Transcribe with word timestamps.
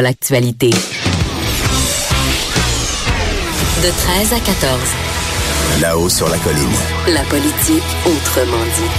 l'actualité. 0.00 0.70
De 0.70 0.76
13 3.88 4.32
à 4.32 4.40
14. 4.40 4.80
Là-haut 5.80 6.08
sur 6.08 6.28
la 6.28 6.38
colline. 6.38 6.68
La 7.08 7.22
politique 7.22 7.82
autrement 8.04 8.64
dit. 8.76 8.90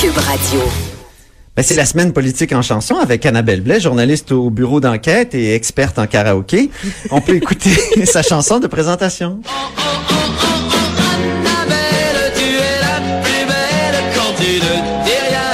Cube 0.00 0.16
Radio. 0.16 0.60
Ben, 1.56 1.62
c'est 1.62 1.74
la 1.74 1.84
semaine 1.84 2.12
politique 2.12 2.52
en 2.52 2.62
chanson 2.62 2.96
avec 2.96 3.26
Annabelle 3.26 3.60
Blais, 3.60 3.80
journaliste 3.80 4.30
au 4.32 4.50
bureau 4.50 4.78
d'enquête 4.80 5.34
et 5.34 5.54
experte 5.54 5.98
en 5.98 6.06
karaoké. 6.06 6.70
On 7.10 7.20
peut 7.20 7.34
écouter 7.34 7.74
sa 8.06 8.22
chanson 8.22 8.60
de 8.60 8.66
présentation. 8.68 9.40
Annabelle, 11.44 12.32
tu 12.36 12.44
es 12.44 12.80
la 12.80 13.00
plus 13.22 13.46
belle 13.46 14.04
quand 14.14 14.32
tu 14.36 14.52
ne 14.54 15.04
dis 15.04 15.20
rien. 15.28 15.50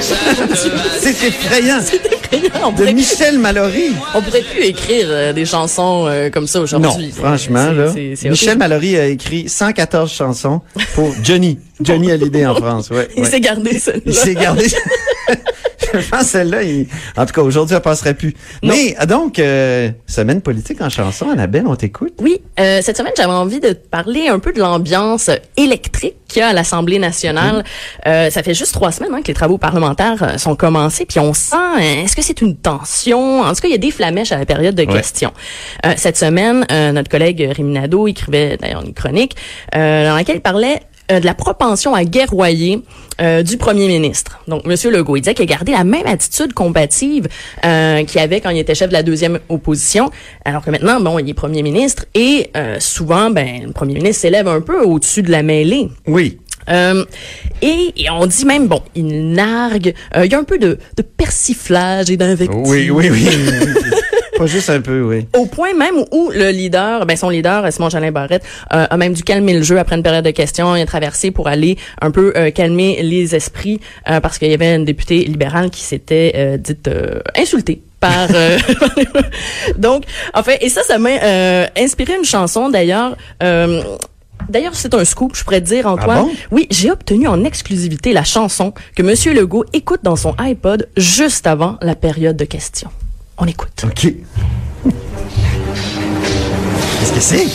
Ça 0.00 0.16
ne 1.14 1.68
va 1.68 1.80
C'est 1.82 1.96
effrayant. 2.06 2.72
De 2.72 2.84
Michel 2.92 3.38
Mallory. 3.38 3.92
on 4.14 4.22
pourrait 4.22 4.42
plus 4.42 4.64
écrire 4.64 5.06
euh, 5.08 5.32
des 5.32 5.44
chansons 5.44 6.06
euh, 6.08 6.30
comme 6.30 6.46
ça 6.46 6.58
Non, 6.58 6.64
aujourd'hui. 6.64 7.12
franchement, 7.12 7.68
C'est- 7.68 7.74
là. 7.74 7.92
c'est- 7.92 8.16
c'est 8.16 8.28
Michel. 8.30 8.58
Mallory 8.58 8.96
a 8.96 9.06
écrit 9.06 9.48
114 9.48 10.10
chansons 10.12 10.60
pour 10.94 11.12
Johnny. 11.22 11.58
Johnny 11.80 12.10
Hallyday 12.10 12.46
en 12.46 12.54
France, 12.54 12.90
ouais. 12.90 13.08
Il 13.16 13.22
ouais. 13.24 13.28
s'est 13.30 13.40
gardé 13.40 13.78
ça. 13.78 13.92
Il 14.04 14.14
s'est 14.14 14.34
gardé. 14.34 14.66
Je 16.00 16.08
pense 16.08 16.20
que 16.20 16.26
celle-là, 16.26 16.62
il- 16.62 16.86
en 17.16 17.26
tout 17.26 17.32
cas, 17.32 17.42
aujourd'hui, 17.42 17.74
elle 17.76 17.82
passerait 17.82 18.14
plus. 18.14 18.34
Mais, 18.62 18.96
donc, 19.08 19.38
euh, 19.38 19.90
semaine 20.06 20.40
politique 20.40 20.80
en 20.80 20.88
chanson, 20.88 21.30
Annabelle, 21.30 21.64
on 21.66 21.76
t'écoute. 21.76 22.14
Oui, 22.20 22.40
euh, 22.60 22.80
cette 22.82 22.96
semaine, 22.96 23.12
j'avais 23.16 23.32
envie 23.32 23.60
de 23.60 23.68
te 23.70 23.86
parler 23.88 24.28
un 24.28 24.38
peu 24.38 24.52
de 24.52 24.60
l'ambiance 24.60 25.30
électrique 25.56 26.16
qu'il 26.28 26.40
y 26.40 26.42
a 26.42 26.48
à 26.48 26.52
l'Assemblée 26.52 26.98
nationale. 26.98 27.64
Euh, 28.06 28.30
ça 28.30 28.42
fait 28.42 28.54
juste 28.54 28.72
trois 28.74 28.90
semaines 28.92 29.14
hein, 29.14 29.22
que 29.22 29.28
les 29.28 29.34
travaux 29.34 29.58
parlementaires 29.58 30.22
euh, 30.22 30.38
sont 30.38 30.56
commencés, 30.56 31.06
puis 31.06 31.20
on 31.20 31.32
sent, 31.34 31.54
euh, 31.56 32.02
est-ce 32.04 32.16
que 32.16 32.22
c'est 32.22 32.40
une 32.40 32.56
tension? 32.56 33.40
En 33.42 33.54
tout 33.54 33.60
cas, 33.60 33.68
il 33.68 33.72
y 33.72 33.74
a 33.74 33.78
des 33.78 33.90
flamèches 33.90 34.32
à 34.32 34.38
la 34.38 34.46
période 34.46 34.74
de 34.74 34.82
Ouais. 34.84 34.92
questions. 34.94 35.32
Euh, 35.86 35.92
cette 35.96 36.16
semaine, 36.16 36.66
euh, 36.72 36.92
notre 36.92 37.08
collègue 37.10 37.50
Riminado 37.56 38.06
écrivait 38.08 38.56
d'ailleurs 38.60 38.82
une 38.84 38.94
chronique 38.94 39.36
euh, 39.74 40.08
dans 40.08 40.14
laquelle 40.16 40.36
il 40.36 40.42
parlait 40.42 40.80
euh, 41.10 41.20
de 41.20 41.26
la 41.26 41.34
propension 41.34 41.94
à 41.94 42.04
guerroyer 42.04 42.82
euh, 43.20 43.42
du 43.42 43.56
premier 43.56 43.86
ministre. 43.86 44.40
Donc, 44.48 44.64
Monsieur 44.66 44.90
Legault, 44.90 45.16
il 45.16 45.20
disait 45.20 45.34
qu'il 45.34 45.44
a 45.44 45.46
gardé 45.46 45.72
la 45.72 45.84
même 45.84 46.06
attitude 46.06 46.52
combative 46.52 47.28
euh, 47.64 48.04
qu'il 48.04 48.20
avait 48.20 48.40
quand 48.40 48.50
il 48.50 48.58
était 48.58 48.74
chef 48.74 48.88
de 48.88 48.94
la 48.94 49.02
deuxième 49.02 49.38
opposition, 49.48 50.10
alors 50.44 50.64
que 50.64 50.70
maintenant, 50.70 51.00
bon, 51.00 51.18
il 51.18 51.28
est 51.28 51.34
premier 51.34 51.62
ministre 51.62 52.06
et 52.14 52.50
euh, 52.56 52.78
souvent, 52.80 53.30
ben, 53.30 53.66
le 53.66 53.72
premier 53.72 53.94
ministre 53.94 54.22
s'élève 54.22 54.48
un 54.48 54.60
peu 54.60 54.82
au-dessus 54.82 55.22
de 55.22 55.30
la 55.30 55.42
mêlée. 55.42 55.88
Oui. 56.06 56.38
Euh, 56.70 57.04
et, 57.62 57.92
et 57.96 58.10
on 58.10 58.26
dit 58.26 58.44
même, 58.46 58.68
bon, 58.68 58.82
il 58.94 59.32
nargue, 59.32 59.94
euh, 60.16 60.24
il 60.24 60.32
y 60.32 60.34
a 60.34 60.38
un 60.38 60.44
peu 60.44 60.58
de, 60.58 60.78
de 60.96 61.02
persiflage 61.02 62.10
et 62.10 62.16
d'invective. 62.16 62.62
Oui, 62.64 62.90
oui, 62.90 63.10
oui. 63.10 63.28
Pas 64.44 64.50
juste 64.50 64.68
un 64.68 64.82
peu, 64.82 65.00
oui. 65.00 65.26
Au 65.34 65.46
point 65.46 65.72
même 65.72 66.04
où 66.12 66.30
le 66.30 66.50
leader, 66.50 67.06
ben 67.06 67.16
son 67.16 67.30
leader, 67.30 67.72
Simon 67.72 67.88
Jolin 67.88 68.12
Barrette, 68.12 68.42
euh, 68.74 68.86
a 68.90 68.96
même 68.98 69.14
dû 69.14 69.22
calmer 69.22 69.54
le 69.54 69.62
jeu 69.62 69.78
après 69.78 69.96
une 69.96 70.02
période 70.02 70.24
de 70.24 70.32
questions. 70.32 70.76
Il 70.76 70.82
a 70.82 70.86
traversé 70.86 71.30
pour 71.30 71.48
aller 71.48 71.78
un 72.02 72.10
peu 72.10 72.34
euh, 72.36 72.50
calmer 72.50 73.02
les 73.02 73.34
esprits 73.34 73.80
euh, 74.10 74.20
parce 74.20 74.36
qu'il 74.36 74.50
y 74.50 74.54
avait 74.54 74.74
une 74.74 74.84
députée 74.84 75.24
libérale 75.24 75.70
qui 75.70 75.80
s'était 75.80 76.32
euh, 76.36 76.56
dite 76.58 76.88
euh, 76.88 77.20
insultée 77.38 77.80
par 78.00 78.28
euh, 78.34 78.58
donc 79.78 80.04
en 80.34 80.42
fait 80.42 80.58
et 80.62 80.68
ça 80.68 80.82
ça 80.82 80.98
m'a 80.98 81.08
euh, 81.08 81.66
inspiré 81.78 82.14
une 82.18 82.24
chanson 82.24 82.68
d'ailleurs 82.68 83.16
euh, 83.42 83.82
D'ailleurs, 84.50 84.74
c'est 84.74 84.92
un 84.92 85.06
scoop, 85.06 85.34
je 85.34 85.42
pourrais 85.42 85.62
te 85.62 85.66
dire, 85.68 85.86
Antoine. 85.86 86.18
Ah 86.18 86.22
bon? 86.24 86.30
Oui, 86.50 86.66
j'ai 86.70 86.90
obtenu 86.90 87.28
en 87.28 87.44
exclusivité 87.44 88.12
la 88.12 88.24
chanson 88.24 88.74
que 88.94 89.02
Monsieur 89.02 89.32
Legault 89.32 89.64
écoute 89.72 90.00
dans 90.02 90.16
son 90.16 90.34
iPod 90.38 90.86
juste 90.98 91.46
avant 91.46 91.78
la 91.80 91.94
période 91.94 92.36
de 92.36 92.44
questions. 92.44 92.90
On 93.38 93.46
écoute. 93.46 93.84
OK. 93.84 94.00
Qu'est-ce 97.00 97.12
que 97.12 97.20
c'est? 97.20 97.48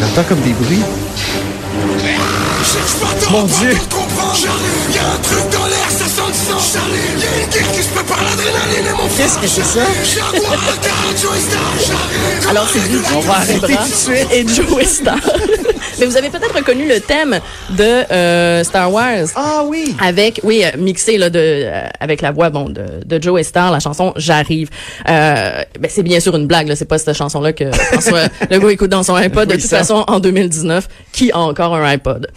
J'entends 0.00 0.24
comme 0.28 0.40
des 0.40 0.52
bruits. 0.52 0.82
Cherche 2.64 2.94
pas 3.00 3.30
Mon 3.30 3.44
Dieu. 3.44 3.70
y'a 4.94 5.12
un 5.12 5.16
truc 5.22 5.50
dans 5.52 5.63
l'air, 6.26 6.34
ça 6.34 6.44
sent 6.44 6.52
le 6.52 6.54
sang. 6.58 6.58
J'arrive, 6.74 7.18
y'a 7.18 7.30
une 7.42 7.48
kick 7.50 7.66
qui 7.72 7.82
se 7.82 7.88
prépare 7.90 8.22
l'adrénaline 8.22 8.86
et 8.86 8.92
mon 9.02 9.08
Qu'est-ce 9.16 9.38
que 9.38 9.46
c'est 9.46 9.64
ça? 9.64 9.80
J'arrive. 10.14 10.42
Alors, 12.48 12.68
c'est 12.68 12.80
DJ 12.80 13.02
On 13.14 13.20
va 13.20 13.34
arrêter 13.34 13.76
et 14.32 14.46
Joe 14.46 14.84
Star. 14.84 15.16
Mais 15.98 16.06
vous 16.06 16.16
avez 16.16 16.28
peut-être 16.28 16.54
reconnu 16.54 16.88
le 16.88 17.00
thème 17.00 17.38
de 17.70 17.82
euh, 17.82 18.64
Star 18.64 18.92
Wars. 18.92 19.26
Ah 19.36 19.62
oui! 19.64 19.94
Avec, 20.00 20.40
oui, 20.42 20.64
euh, 20.64 20.76
mixé 20.76 21.18
là, 21.18 21.30
de, 21.30 21.38
euh, 21.38 21.86
avec 22.00 22.20
la 22.20 22.32
voix 22.32 22.50
bon, 22.50 22.68
de, 22.68 22.84
de 23.04 23.22
Joe 23.22 23.42
Star, 23.42 23.70
la 23.70 23.80
chanson 23.80 24.12
J'arrive. 24.16 24.70
Euh, 25.08 25.62
ben, 25.78 25.88
c'est 25.88 26.02
bien 26.02 26.20
sûr 26.20 26.34
une 26.36 26.46
blague, 26.46 26.68
là, 26.68 26.76
c'est 26.76 26.84
pas 26.84 26.98
cette 26.98 27.16
chanson-là 27.16 27.52
que 27.52 27.70
François 27.72 28.24
Legault 28.50 28.70
écoute 28.70 28.90
dans 28.90 29.02
son 29.02 29.14
iPod. 29.14 29.48
De 29.48 29.54
toute 29.54 29.62
ça. 29.62 29.78
façon, 29.78 30.04
en 30.08 30.20
2019, 30.20 30.88
qui 31.12 31.30
a 31.32 31.38
encore 31.38 31.74
un 31.74 31.84
iPod? 31.84 32.28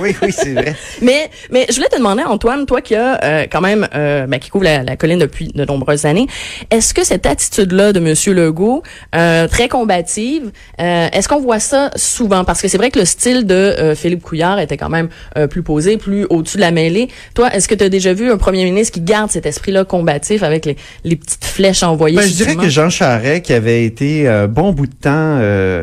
oui, 0.00 0.14
oui, 0.22 0.32
c'est 0.32 0.52
vrai. 0.52 0.74
Mais, 1.00 1.30
mais 1.50 1.66
je 1.68 1.76
voulais 1.76 1.88
te 1.88 1.96
demander, 1.96 2.24
Antoine, 2.24 2.66
toi 2.66 2.79
qui 2.80 2.94
as 2.94 3.22
euh, 3.24 3.46
quand 3.50 3.60
même, 3.60 3.86
euh, 3.94 4.26
ben, 4.26 4.38
qui 4.38 4.50
couvre 4.50 4.64
la, 4.64 4.82
la 4.82 4.96
colline 4.96 5.18
depuis 5.18 5.48
de 5.48 5.64
nombreuses 5.64 6.04
années, 6.06 6.26
est-ce 6.70 6.94
que 6.94 7.04
cette 7.04 7.26
attitude-là 7.26 7.92
de 7.92 8.00
Monsieur 8.00 8.32
Legault, 8.34 8.82
euh, 9.14 9.48
très 9.48 9.68
combative, 9.68 10.50
est-ce 10.78 11.28
qu'on 11.28 11.40
voit 11.40 11.60
ça 11.60 11.90
souvent? 11.96 12.44
Parce 12.44 12.62
que 12.62 12.68
c'est 12.68 12.78
vrai 12.78 12.90
que 12.90 12.98
le 12.98 13.04
style 13.04 13.46
de 13.46 13.92
Philippe 13.94 14.22
Couillard 14.22 14.58
était 14.58 14.76
quand 14.76 14.88
même 14.88 15.08
plus 15.50 15.62
posé, 15.62 15.96
plus 15.96 16.24
au-dessus 16.30 16.56
de 16.56 16.62
la 16.62 16.70
mêlée. 16.70 17.08
Toi, 17.34 17.54
est-ce 17.54 17.68
que 17.68 17.74
tu 17.74 17.84
as 17.84 17.88
déjà 17.88 18.12
vu 18.12 18.30
un 18.30 18.36
premier 18.38 18.64
ministre 18.64 18.94
qui 18.94 19.00
garde 19.00 19.30
cet 19.30 19.46
esprit-là 19.46 19.84
combatif 19.84 20.42
avec 20.42 20.64
les, 20.64 20.76
les 21.04 21.16
petites 21.16 21.44
flèches 21.44 21.82
envoyées? 21.82 22.16
Ben, 22.16 22.26
je 22.26 22.34
dirais 22.34 22.56
que 22.56 22.68
Jean 22.68 22.88
Charest, 22.90 23.42
qui 23.42 23.52
avait 23.52 23.84
été 23.84 24.28
bon 24.48 24.72
bout 24.72 24.86
de 24.86 24.94
temps 24.94 25.40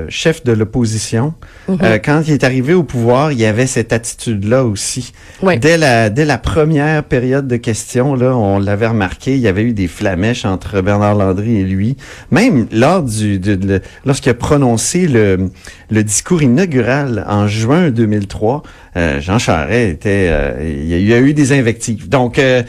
chef 0.09 0.43
de 0.43 0.51
l'opposition, 0.51 1.33
Mhm. 1.67 1.99
quand 2.03 2.21
il 2.25 2.33
est 2.33 2.43
arrivé 2.45 2.73
au 2.73 2.83
pouvoir, 2.83 3.31
il 3.33 3.39
y 3.39 3.45
avait 3.45 3.67
cette 3.67 3.91
attitude-là 3.91 4.63
aussi. 4.63 5.11
Ouais. 5.41 5.57
Dès 5.57 5.77
la 5.77 6.09
dès 6.09 6.23
la 6.23 6.37
première 6.37 6.76
période 7.07 7.47
de 7.47 7.55
questions, 7.57 8.15
là, 8.15 8.35
on 8.35 8.59
l'avait 8.59 8.87
remarqué, 8.87 9.33
il 9.35 9.39
y 9.41 9.47
avait 9.47 9.63
eu 9.63 9.73
des 9.73 9.87
flamèches 9.87 10.45
entre 10.45 10.81
Bernard 10.81 11.15
Landry 11.15 11.57
et 11.57 11.63
lui. 11.63 11.97
Même 12.31 12.67
lors 12.71 13.03
du 13.03 13.39
de, 13.39 13.55
de- 13.55 13.81
lorsqu'il 14.05 14.29
a 14.31 14.33
prononcé 14.33 15.07
le 15.07 15.49
le 15.89 16.03
discours 16.03 16.41
inaugural 16.43 17.25
en 17.27 17.47
juin 17.47 17.89
2003, 17.91 18.63
euh, 18.97 19.21
Jean 19.21 19.39
Charest 19.39 19.93
était, 19.93 20.27
euh, 20.29 20.53
il 20.61 20.87
y 21.07 21.13
a- 21.13 21.19
eu 21.19 21.33
des 21.33 21.51
invectives. 21.53 22.09
Donc, 22.09 22.39
euh, 22.39 22.63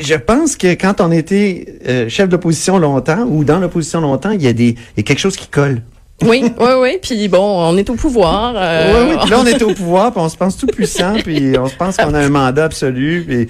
je 0.00 0.14
pense 0.14 0.56
que 0.56 0.68
quand 0.74 1.00
on 1.00 1.10
était 1.12 2.06
chef 2.08 2.28
d'opposition 2.28 2.78
longtemps 2.78 3.24
ou 3.28 3.44
dans 3.44 3.58
l'opposition 3.60 4.00
longtemps, 4.00 4.30
il 4.30 4.42
y 4.42 4.48
a 4.48 4.52
des, 4.52 4.70
il 4.70 4.76
y 4.96 5.00
a 5.00 5.02
quelque 5.02 5.18
chose 5.20 5.36
qui 5.36 5.48
colle. 5.48 5.82
Oui, 6.24 6.44
oui, 6.58 6.68
oui. 6.80 6.98
Puis 7.02 7.28
bon, 7.28 7.38
on 7.40 7.76
est 7.76 7.88
au 7.90 7.94
pouvoir. 7.94 8.54
euh, 8.56 8.92
oui, 9.06 9.10
oui. 9.12 9.16
Puis 9.22 9.30
là, 9.30 9.40
on 9.40 9.46
est 9.46 9.62
au 9.62 9.72
pouvoir, 9.74 10.12
puis 10.12 10.20
on 10.20 10.28
se 10.28 10.36
pense 10.36 10.56
tout 10.56 10.66
puissant, 10.66 11.14
puis 11.22 11.58
on 11.58 11.66
se 11.68 11.74
pense 11.74 11.96
qu'on 11.96 12.14
a 12.14 12.18
un 12.20 12.28
mandat 12.28 12.64
absolu. 12.64 13.24
Puis... 13.26 13.48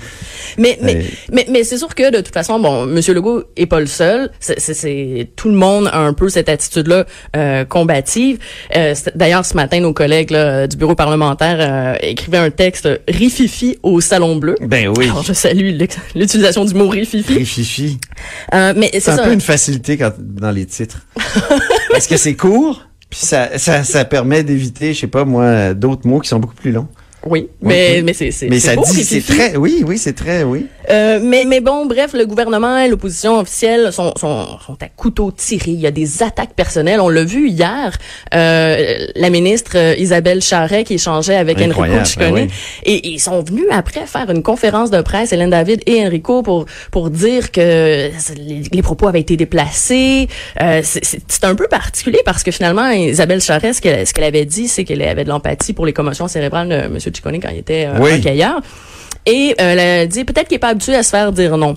Mais, 0.59 0.79
mais, 0.83 0.97
Euh, 0.97 1.03
mais, 1.33 1.47
mais 1.51 1.65
c'est 1.65 1.79
sûr 1.79 1.95
que 1.95 2.11
de 2.11 2.19
toute 2.21 2.35
façon, 2.35 2.59
bon, 2.61 2.87
Monsieur 2.87 3.15
Legault 3.15 3.45
est 3.57 3.67
pas 3.67 3.81
le 3.81 3.87
seul. 3.87 4.31
C'est, 4.41 4.59
c'est, 4.61 4.75
c'est- 4.75 5.29
tout 5.37 5.49
le 5.49 5.55
monde 5.55 5.89
a 5.93 5.99
un 5.99 6.13
peu 6.13 6.29
cette 6.29 6.49
attitude-là 6.49 7.05
euh, 7.37 7.65
combative. 7.65 8.39
Euh, 8.77 8.95
d'ailleurs, 9.15 9.45
ce 9.45 9.55
matin, 9.55 9.81
nos 9.81 9.93
collègues 9.93 10.31
là, 10.31 10.67
du 10.67 10.77
bureau 10.77 10.95
parlementaire 10.95 11.57
euh, 11.61 11.95
écrivaient 12.03 12.39
un 12.39 12.51
texte 12.51 12.89
rififi 13.09 13.79
au 13.83 14.01
salon 14.01 14.37
bleu. 14.37 14.57
Ben 14.61 14.89
oui. 14.97 15.05
Alors, 15.07 15.23
je 15.23 15.33
salue 15.33 15.79
l'utilisation 16.15 16.65
du 16.65 16.75
mot 16.75 16.89
rififi. 16.89 17.35
Rififi. 17.35 17.99
Euh, 18.55 18.73
mais 18.77 18.91
c'est 18.93 19.01
C'est 19.01 19.11
un 19.13 19.17
ça. 19.17 19.23
peu 19.25 19.33
une 19.33 19.41
facilité 19.41 19.97
quand, 19.97 20.13
dans 20.19 20.51
les 20.51 20.67
titres. 20.67 20.99
Parce 21.91 22.07
que 22.07 22.17
c'est 22.17 22.35
puis 23.11 23.21
ça, 23.21 23.59
ça, 23.59 23.85
ça 23.85 24.05
permet 24.05 24.43
d'éviter, 24.43 24.95
je 24.95 25.01
sais 25.01 25.07
pas 25.07 25.25
moi, 25.25 25.75
d'autres 25.75 26.09
mots 26.09 26.21
qui 26.21 26.29
sont 26.29 26.39
beaucoup 26.39 26.55
plus 26.55 26.73
longs. 26.73 26.89
Oui, 27.25 27.49
mais, 27.61 27.97
oui. 27.97 28.03
mais 28.03 28.13
c'est, 28.15 28.31
c'est, 28.33 28.49
Mais 28.49 28.59
ça 28.59 28.75
beau, 28.75 28.83
dit, 28.85 29.05
c'est 29.05 29.21
très, 29.21 29.57
oui, 29.57 29.85
oui, 29.87 29.97
c'est 29.99 30.13
très, 30.15 30.43
oui. 30.43 30.67
Euh, 30.91 31.21
mais, 31.23 31.45
mais 31.47 31.61
bon, 31.61 31.87
bref, 31.87 32.15
le 32.15 32.27
gouvernement 32.27 32.79
et 32.79 32.89
l'opposition 32.89 33.39
officielle 33.39 33.93
sont, 33.93 34.13
sont, 34.19 34.59
sont 34.67 34.77
à 34.81 34.89
couteau 34.89 35.31
tiré. 35.31 35.71
Il 35.71 35.81
y 35.81 35.87
a 35.87 35.93
des 35.93 36.23
attaques 36.25 36.55
personnelles. 36.55 37.01
On 37.01 37.09
l'a 37.09 37.23
vu 37.23 37.49
hier, 37.49 37.97
euh, 38.35 39.07
la 39.15 39.31
ministre 39.31 39.73
euh, 39.77 39.95
Isabelle 39.97 40.43
Charret 40.43 40.83
qui 40.85 40.95
échangeait 40.95 41.37
avec 41.37 41.59
Enrico 41.59 41.71
Incroyable, 41.83 42.07
Ciccone. 42.07 42.35
ben 42.35 42.49
oui. 42.49 42.51
Et 42.85 43.09
ils 43.11 43.21
sont 43.21 43.41
venus 43.43 43.67
après 43.71 44.07
faire 44.07 44.29
une 44.31 44.43
conférence 44.43 44.91
de 44.91 45.01
presse, 45.03 45.33
Hélène 45.33 45.51
David 45.51 45.81
et 45.87 46.05
Enrico, 46.05 46.43
pour, 46.43 46.67
pour 46.91 47.11
dire 47.11 47.53
que 47.53 48.11
les, 48.37 48.63
les 48.73 48.83
propos 48.83 49.07
avaient 49.07 49.21
été 49.21 49.37
déplacés. 49.37 50.29
Euh, 50.61 50.81
c'est- 50.83 51.21
un 51.45 51.55
peu 51.57 51.67
particulier 51.67 52.21
parce 52.25 52.45
que 52.45 52.53
finalement, 52.53 52.89
Isabelle 52.91 53.41
Charret, 53.41 53.73
ce 53.73 53.81
qu'elle 53.81 54.07
ce 54.07 54.13
qu'elle 54.15 54.25
avait 54.25 54.45
dit, 54.45 54.69
c'est 54.69 54.85
qu'elle 54.85 55.03
avait 55.03 55.25
de 55.25 55.29
l'empathie 55.29 55.73
pour 55.73 55.87
les 55.87 55.93
commotions 55.93 56.29
cérébrales 56.29 56.69
de 56.69 56.75
M. 56.75 56.99
Ciccone 57.15 57.41
quand 57.41 57.51
il 57.51 57.59
était 57.59 57.87
euh, 57.87 57.99
Oui. 58.01 58.23
Et 59.25 59.51
euh, 59.53 59.55
elle 59.59 59.79
a 59.79 60.07
dit 60.07 60.25
peut-être 60.25 60.49
qu'il 60.49 60.57
est 60.57 60.61
pas 60.61 60.69
habitué 60.69 60.95
à 60.97 61.03
se 61.03 61.11
faire 61.11 61.33
dire 61.33 61.57
non. 61.57 61.75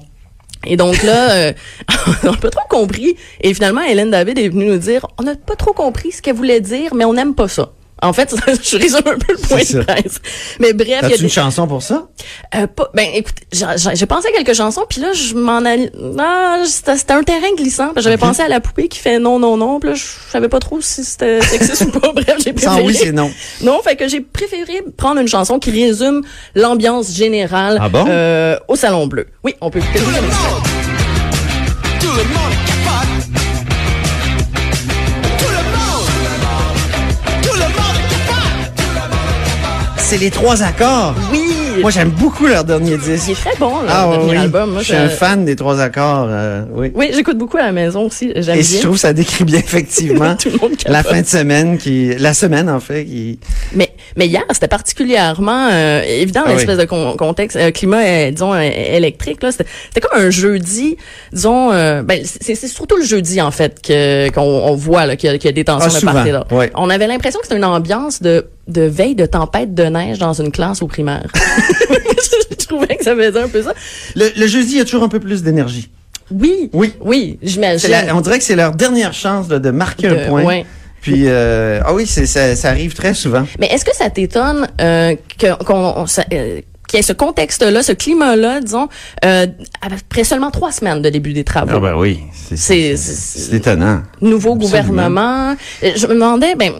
Et 0.65 0.77
donc 0.77 1.03
là, 1.03 1.31
euh, 1.49 1.53
on 2.23 2.31
n'a 2.31 2.37
pas 2.37 2.49
trop 2.49 2.67
compris. 2.67 3.15
Et 3.41 3.53
finalement, 3.53 3.81
Hélène 3.81 4.11
David 4.11 4.39
est 4.39 4.49
venue 4.49 4.65
nous 4.65 4.77
dire, 4.77 5.05
on 5.19 5.23
n'a 5.23 5.35
pas 5.35 5.55
trop 5.55 5.73
compris 5.73 6.11
ce 6.11 6.21
qu'elle 6.21 6.35
voulait 6.35 6.61
dire, 6.61 6.95
mais 6.95 7.05
on 7.05 7.13
n'aime 7.13 7.35
pas 7.35 7.47
ça. 7.47 7.71
En 8.01 8.11
fait, 8.13 8.35
je 8.63 8.77
résume 8.77 8.97
un 9.05 9.17
peu 9.17 9.33
le 9.33 9.37
point 9.47 9.59
de 9.59 9.83
presse. 9.83 10.19
Mais 10.59 10.73
bref, 10.73 10.87
il 11.03 11.09
y 11.09 11.13
a 11.13 11.17
des- 11.17 11.23
une 11.23 11.29
chanson 11.29 11.65
pour 11.65 11.81
ça? 11.81 12.07
euh, 12.55 12.67
pas- 12.67 12.89
ben 12.93 13.07
écoute, 13.13 13.35
j'ai- 13.53 14.05
pensé 14.05 14.27
à 14.27 14.31
quelques 14.37 14.53
chansons, 14.55 14.83
puis 14.89 14.99
là 15.01 15.13
je 15.13 15.33
m'en 15.33 15.57
allais. 15.59 15.91
Ah, 16.19 16.57
c'était 16.65 17.13
un 17.13 17.23
terrain 17.23 17.53
glissant. 17.57 17.91
J'avais 17.95 18.17
pensé 18.17 18.41
à 18.41 18.47
la 18.49 18.59
poupée 18.59 18.89
qui 18.89 18.99
fait 18.99 19.17
non 19.17 19.39
non 19.39 19.55
non, 19.57 19.79
puis 19.79 19.89
là 19.91 19.95
je 19.95 20.03
savais 20.31 20.49
pas 20.49 20.59
trop 20.59 20.79
si 20.81 21.03
c'était 21.05 21.41
sexiste 21.41 21.83
ou 21.93 21.99
pas. 21.99 22.11
Bref, 22.13 22.35
j'ai 22.43 22.51
Sans 22.57 22.75
préféré. 22.75 22.83
oui, 22.83 22.95
c'est 22.99 23.11
non. 23.13 23.31
Non, 23.61 23.81
fait 23.81 23.95
que 23.95 24.07
j'ai 24.09 24.19
préféré 24.21 24.83
prendre 24.97 25.21
une 25.21 25.27
chanson 25.27 25.57
qui 25.57 25.71
résume 25.71 26.21
l'ambiance 26.53 27.13
générale 27.13 27.77
Ah 27.81 27.87
bon? 27.89 28.05
euh, 28.09 28.57
au 28.67 28.75
Salon 28.75 29.07
Bleu. 29.07 29.27
Oui, 29.43 29.55
on 29.61 29.69
peut 29.69 29.79
écouter. 29.79 29.99
Tout 29.99 30.05
le 30.05 30.11
monde, 30.11 30.31
tout 32.01 32.07
le 32.07 32.23
monde 32.23 32.74
C'est 40.07 40.17
les 40.19 40.29
trois 40.29 40.61
accords. 40.61 41.15
Oui. 41.31 41.41
Moi, 41.81 41.89
j'aime 41.89 42.09
beaucoup 42.11 42.45
leur 42.45 42.63
dernier 42.63 42.95
disque. 42.97 43.25
Il 43.27 43.31
est 43.31 43.35
très 43.35 43.55
bon, 43.59 43.81
là, 43.81 43.89
Ah 43.89 44.05
le 44.11 44.11
oui, 44.19 44.25
dernier 44.27 44.37
album. 44.43 44.71
Moi, 44.71 44.81
je 44.81 44.85
suis 44.85 44.95
un 44.95 45.09
fan 45.09 45.43
des 45.45 45.55
trois 45.55 45.81
accords. 45.81 46.27
euh, 46.29 46.63
oui. 46.73 46.91
Oui, 46.93 47.09
j'écoute 47.13 47.37
beaucoup 47.39 47.57
à 47.57 47.63
la 47.63 47.71
maison 47.71 48.05
aussi. 48.05 48.31
J'aime 48.35 48.59
Et 48.59 48.61
bien. 48.61 48.77
je 48.77 48.81
trouve 48.81 48.93
que 48.93 48.99
ça 49.01 49.13
décrit 49.13 49.43
bien 49.43 49.59
effectivement 49.59 50.35
Tout 50.39 50.49
le 50.51 50.57
monde 50.59 50.77
capote. 50.77 50.89
la 50.89 51.03
fin 51.03 51.21
de 51.21 51.25
semaine 51.25 51.77
qui, 51.79 52.13
la 52.17 52.33
semaine 52.35 52.69
en 52.69 52.79
fait 52.79 53.03
qui. 53.05 53.39
Mais, 53.73 53.89
mais 54.15 54.27
hier, 54.27 54.43
c'était 54.51 54.67
particulièrement 54.67 55.67
euh, 55.71 56.01
évident, 56.03 56.41
Ah 56.45 56.49
oui. 56.49 56.55
l'espèce 56.57 56.77
de 56.77 56.85
con- 56.85 57.15
contexte, 57.17 57.57
euh, 57.57 57.71
climat, 57.71 58.03
euh, 58.05 58.31
disons, 58.31 58.53
euh, 58.53 58.61
électrique. 58.61 59.41
là 59.43 59.51
C'était 59.51 59.65
c'était 59.91 60.07
comme 60.07 60.21
un 60.21 60.29
jeudi, 60.29 60.97
disons, 61.33 61.71
euh, 61.73 62.03
ben, 62.03 62.21
c'est 62.23 62.53
c'est 62.55 62.67
surtout 62.67 62.95
le 62.97 63.03
jeudi, 63.05 63.41
en 63.41 63.51
fait, 63.51 63.81
que 63.81 64.29
qu'on 64.29 64.41
on 64.43 64.75
voit 64.75 65.07
là, 65.07 65.15
qu'il 65.17 65.29
y, 65.31 65.33
a- 65.33 65.37
qu'il 65.39 65.47
y 65.49 65.49
a 65.49 65.53
des 65.53 65.65
tensions 65.65 65.89
Ah, 65.89 65.93
de 65.93 65.99
souvent, 65.99 66.13
part 66.13 66.27
et 66.27 66.31
d'autre. 66.31 66.53
ouais. 66.55 66.71
On 66.75 66.89
avait 66.89 67.07
l'impression 67.07 67.39
que 67.41 67.47
c'était 67.47 67.57
une 67.57 67.65
ambiance 67.65 68.21
de, 68.21 68.45
de 68.67 68.81
veille 68.83 69.15
de 69.15 69.25
tempête 69.25 69.73
de 69.73 69.83
neige 69.83 70.17
dans 70.19 70.33
une 70.33 70.51
classe 70.51 70.81
au 70.81 70.87
primaire. 70.87 71.27
je 72.59 72.65
trouvais 72.65 72.95
que 72.95 73.03
ça 73.03 73.15
faisait 73.15 73.39
un 73.41 73.47
peu 73.47 73.61
ça. 73.61 73.73
Le, 74.15 74.29
le 74.37 74.47
jeudi, 74.47 74.73
il 74.73 74.77
y 74.77 74.81
a 74.81 74.85
toujours 74.85 75.03
un 75.03 75.09
peu 75.09 75.19
plus 75.19 75.43
d'énergie. 75.43 75.89
Oui, 76.31 76.69
Oui. 76.73 76.93
oui, 77.01 77.37
C'est 77.43 77.47
j'imagine. 77.49 77.89
la- 77.91 78.15
on 78.15 78.21
dirait 78.21 78.39
que 78.39 78.43
c'est 78.43 78.55
leur 78.55 78.71
dernière 78.75 79.13
chance 79.13 79.47
là, 79.49 79.59
de 79.59 79.69
marquer 79.69 80.07
De- 80.07 80.15
un 80.15 80.27
point. 80.27 80.43
ouais. 80.43 80.65
Puis 81.01 81.25
euh, 81.27 81.81
ah 81.85 81.93
oui, 81.93 82.07
c'est 82.07 82.25
ça, 82.25 82.55
ça 82.55 82.69
arrive 82.69 82.95
très 82.95 83.13
souvent. 83.13 83.45
Mais 83.59 83.67
est-ce 83.67 83.85
que 83.85 83.95
ça 83.95 84.09
t'étonne 84.09 84.67
euh, 84.81 85.15
que- 85.37 85.63
qu'on 85.63 86.03
euh, 86.33 86.61
qu'il 86.87 86.97
y 86.97 86.99
ait 86.99 87.03
ce 87.03 87.13
contexte-là, 87.13 87.83
ce 87.83 87.91
climat-là, 87.91 88.61
disons, 88.61 88.87
euh, 89.23 89.45
après 89.81 90.23
seulement 90.23 90.49
trois 90.49 90.71
semaines 90.71 91.03
de 91.03 91.09
début 91.11 91.33
des 91.33 91.43
travaux? 91.43 91.73
Ah 91.75 91.79
ben 91.79 91.95
oui, 91.95 92.21
c'est 92.55 92.95
étonnant. 93.53 94.01
nouveau 94.21 94.53
Absolument. 94.53 94.57
gouvernement. 94.57 95.55
Je 95.83 96.07
me 96.07 96.13
demandais, 96.15 96.55
ben, 96.55 96.71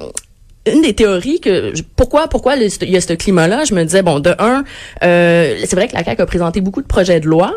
une 0.72 0.82
des 0.82 0.94
théories 0.94 1.40
que 1.40 1.74
pourquoi 1.96 2.28
pourquoi 2.28 2.56
le- 2.56 2.68
il 2.84 2.90
y 2.90 2.98
a 2.98 3.02
ce 3.02 3.14
climat-là, 3.14 3.64
je 3.66 3.74
me 3.74 3.84
disais 3.84 4.02
bon 4.02 4.20
de 4.20 4.34
un, 4.40 4.64
euh, 5.04 5.56
c'est 5.66 5.76
vrai 5.76 5.88
que 5.88 5.94
la 5.96 6.04
CAQ 6.04 6.22
a 6.22 6.26
présenté 6.26 6.62
beaucoup 6.62 6.82
de 6.82 6.88
projets 6.88 7.20
de 7.20 7.28
loi, 7.28 7.54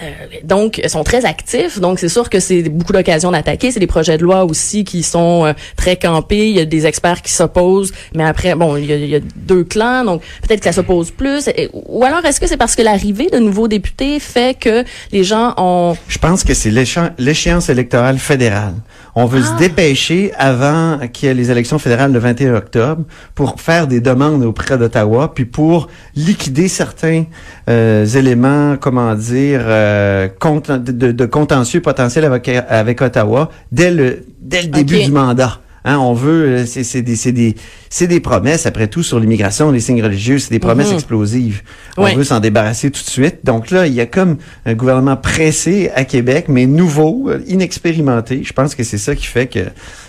euh, 0.00 0.04
donc 0.44 0.80
sont 0.88 1.04
très 1.04 1.24
actifs, 1.24 1.80
donc 1.80 1.98
c'est 1.98 2.08
sûr 2.08 2.30
que 2.30 2.40
c'est 2.40 2.62
beaucoup 2.62 2.92
d'occasions 2.92 3.30
d'attaquer. 3.32 3.70
C'est 3.70 3.80
des 3.80 3.86
projets 3.86 4.16
de 4.16 4.22
loi 4.22 4.44
aussi 4.44 4.84
qui 4.84 5.02
sont 5.02 5.44
euh, 5.46 5.52
très 5.76 5.96
campés. 5.96 6.48
Il 6.48 6.56
y 6.56 6.60
a 6.60 6.64
des 6.64 6.86
experts 6.86 7.20
qui 7.22 7.32
s'opposent, 7.32 7.92
mais 8.14 8.24
après 8.24 8.54
bon 8.54 8.76
il 8.76 8.86
y 8.86 8.92
a, 8.92 8.96
il 8.96 9.08
y 9.10 9.16
a 9.16 9.20
deux 9.36 9.64
clans, 9.64 10.04
donc 10.04 10.22
peut-être 10.46 10.60
que 10.60 10.66
ça 10.66 10.72
s'oppose 10.72 11.10
plus. 11.10 11.48
Et- 11.48 11.68
ou 11.72 12.04
alors 12.04 12.24
est-ce 12.24 12.40
que 12.40 12.46
c'est 12.46 12.56
parce 12.56 12.76
que 12.76 12.82
l'arrivée 12.82 13.28
de 13.30 13.38
nouveaux 13.38 13.68
députés 13.68 14.20
fait 14.20 14.56
que 14.58 14.84
les 15.12 15.24
gens 15.24 15.54
ont 15.56 15.96
Je 16.08 16.18
pense 16.18 16.44
que 16.44 16.54
c'est 16.54 16.70
l'échéan- 16.70 17.10
l'échéance 17.18 17.68
électorale 17.68 18.18
fédérale. 18.18 18.74
On 19.14 19.24
veut 19.26 19.42
Ah. 19.44 19.52
se 19.56 19.58
dépêcher 19.58 20.32
avant 20.38 20.98
qu'il 21.12 21.28
y 21.28 21.32
ait 21.32 21.34
les 21.34 21.50
élections 21.50 21.78
fédérales 21.80 22.12
le 22.12 22.18
21 22.20 22.37
octobre 22.46 23.04
pour 23.34 23.60
faire 23.60 23.86
des 23.86 24.00
demandes 24.00 24.44
auprès 24.44 24.78
d'Ottawa, 24.78 25.32
puis 25.34 25.44
pour 25.44 25.88
liquider 26.14 26.68
certains 26.68 27.24
euh, 27.68 28.06
éléments, 28.06 28.76
comment 28.80 29.14
dire, 29.14 29.62
euh, 29.64 30.28
de, 30.28 31.26
contentieux 31.26 31.80
potentiels 31.80 32.24
avec, 32.24 32.48
avec 32.48 33.02
Ottawa 33.02 33.50
dès 33.72 33.90
le, 33.90 34.24
dès 34.40 34.62
le 34.62 34.68
début 34.68 35.02
du 35.04 35.12
mandat. 35.12 35.60
Hein, 35.84 35.98
on 35.98 36.12
veut, 36.12 36.44
euh, 36.44 36.66
c'est 36.66 37.00
des, 37.02 37.16
des, 37.32 38.06
des 38.06 38.20
promesses, 38.20 38.66
après 38.66 38.88
tout, 38.88 39.02
sur 39.02 39.18
l'immigration, 39.20 39.70
les 39.70 39.80
signes 39.80 40.02
religieux, 40.02 40.38
c'est 40.38 40.50
des 40.50 40.58
promesses 40.58 40.88
Mhm. 40.88 40.94
explosives. 40.94 41.62
On 41.96 42.12
veut 42.14 42.24
s'en 42.24 42.40
débarrasser 42.40 42.90
tout 42.90 43.02
de 43.02 43.08
suite. 43.08 43.38
Donc 43.44 43.70
là, 43.70 43.86
il 43.86 43.94
y 43.94 44.00
a 44.00 44.06
comme 44.06 44.36
un 44.66 44.74
gouvernement 44.74 45.16
pressé 45.16 45.90
à 45.94 46.04
Québec, 46.04 46.46
mais 46.48 46.66
nouveau, 46.66 47.30
inexpérimenté. 47.46 48.42
Je 48.44 48.52
pense 48.52 48.74
que 48.74 48.82
c'est 48.82 48.98
ça 48.98 49.14
qui 49.14 49.24
fait 49.26 49.46
que 49.46 49.60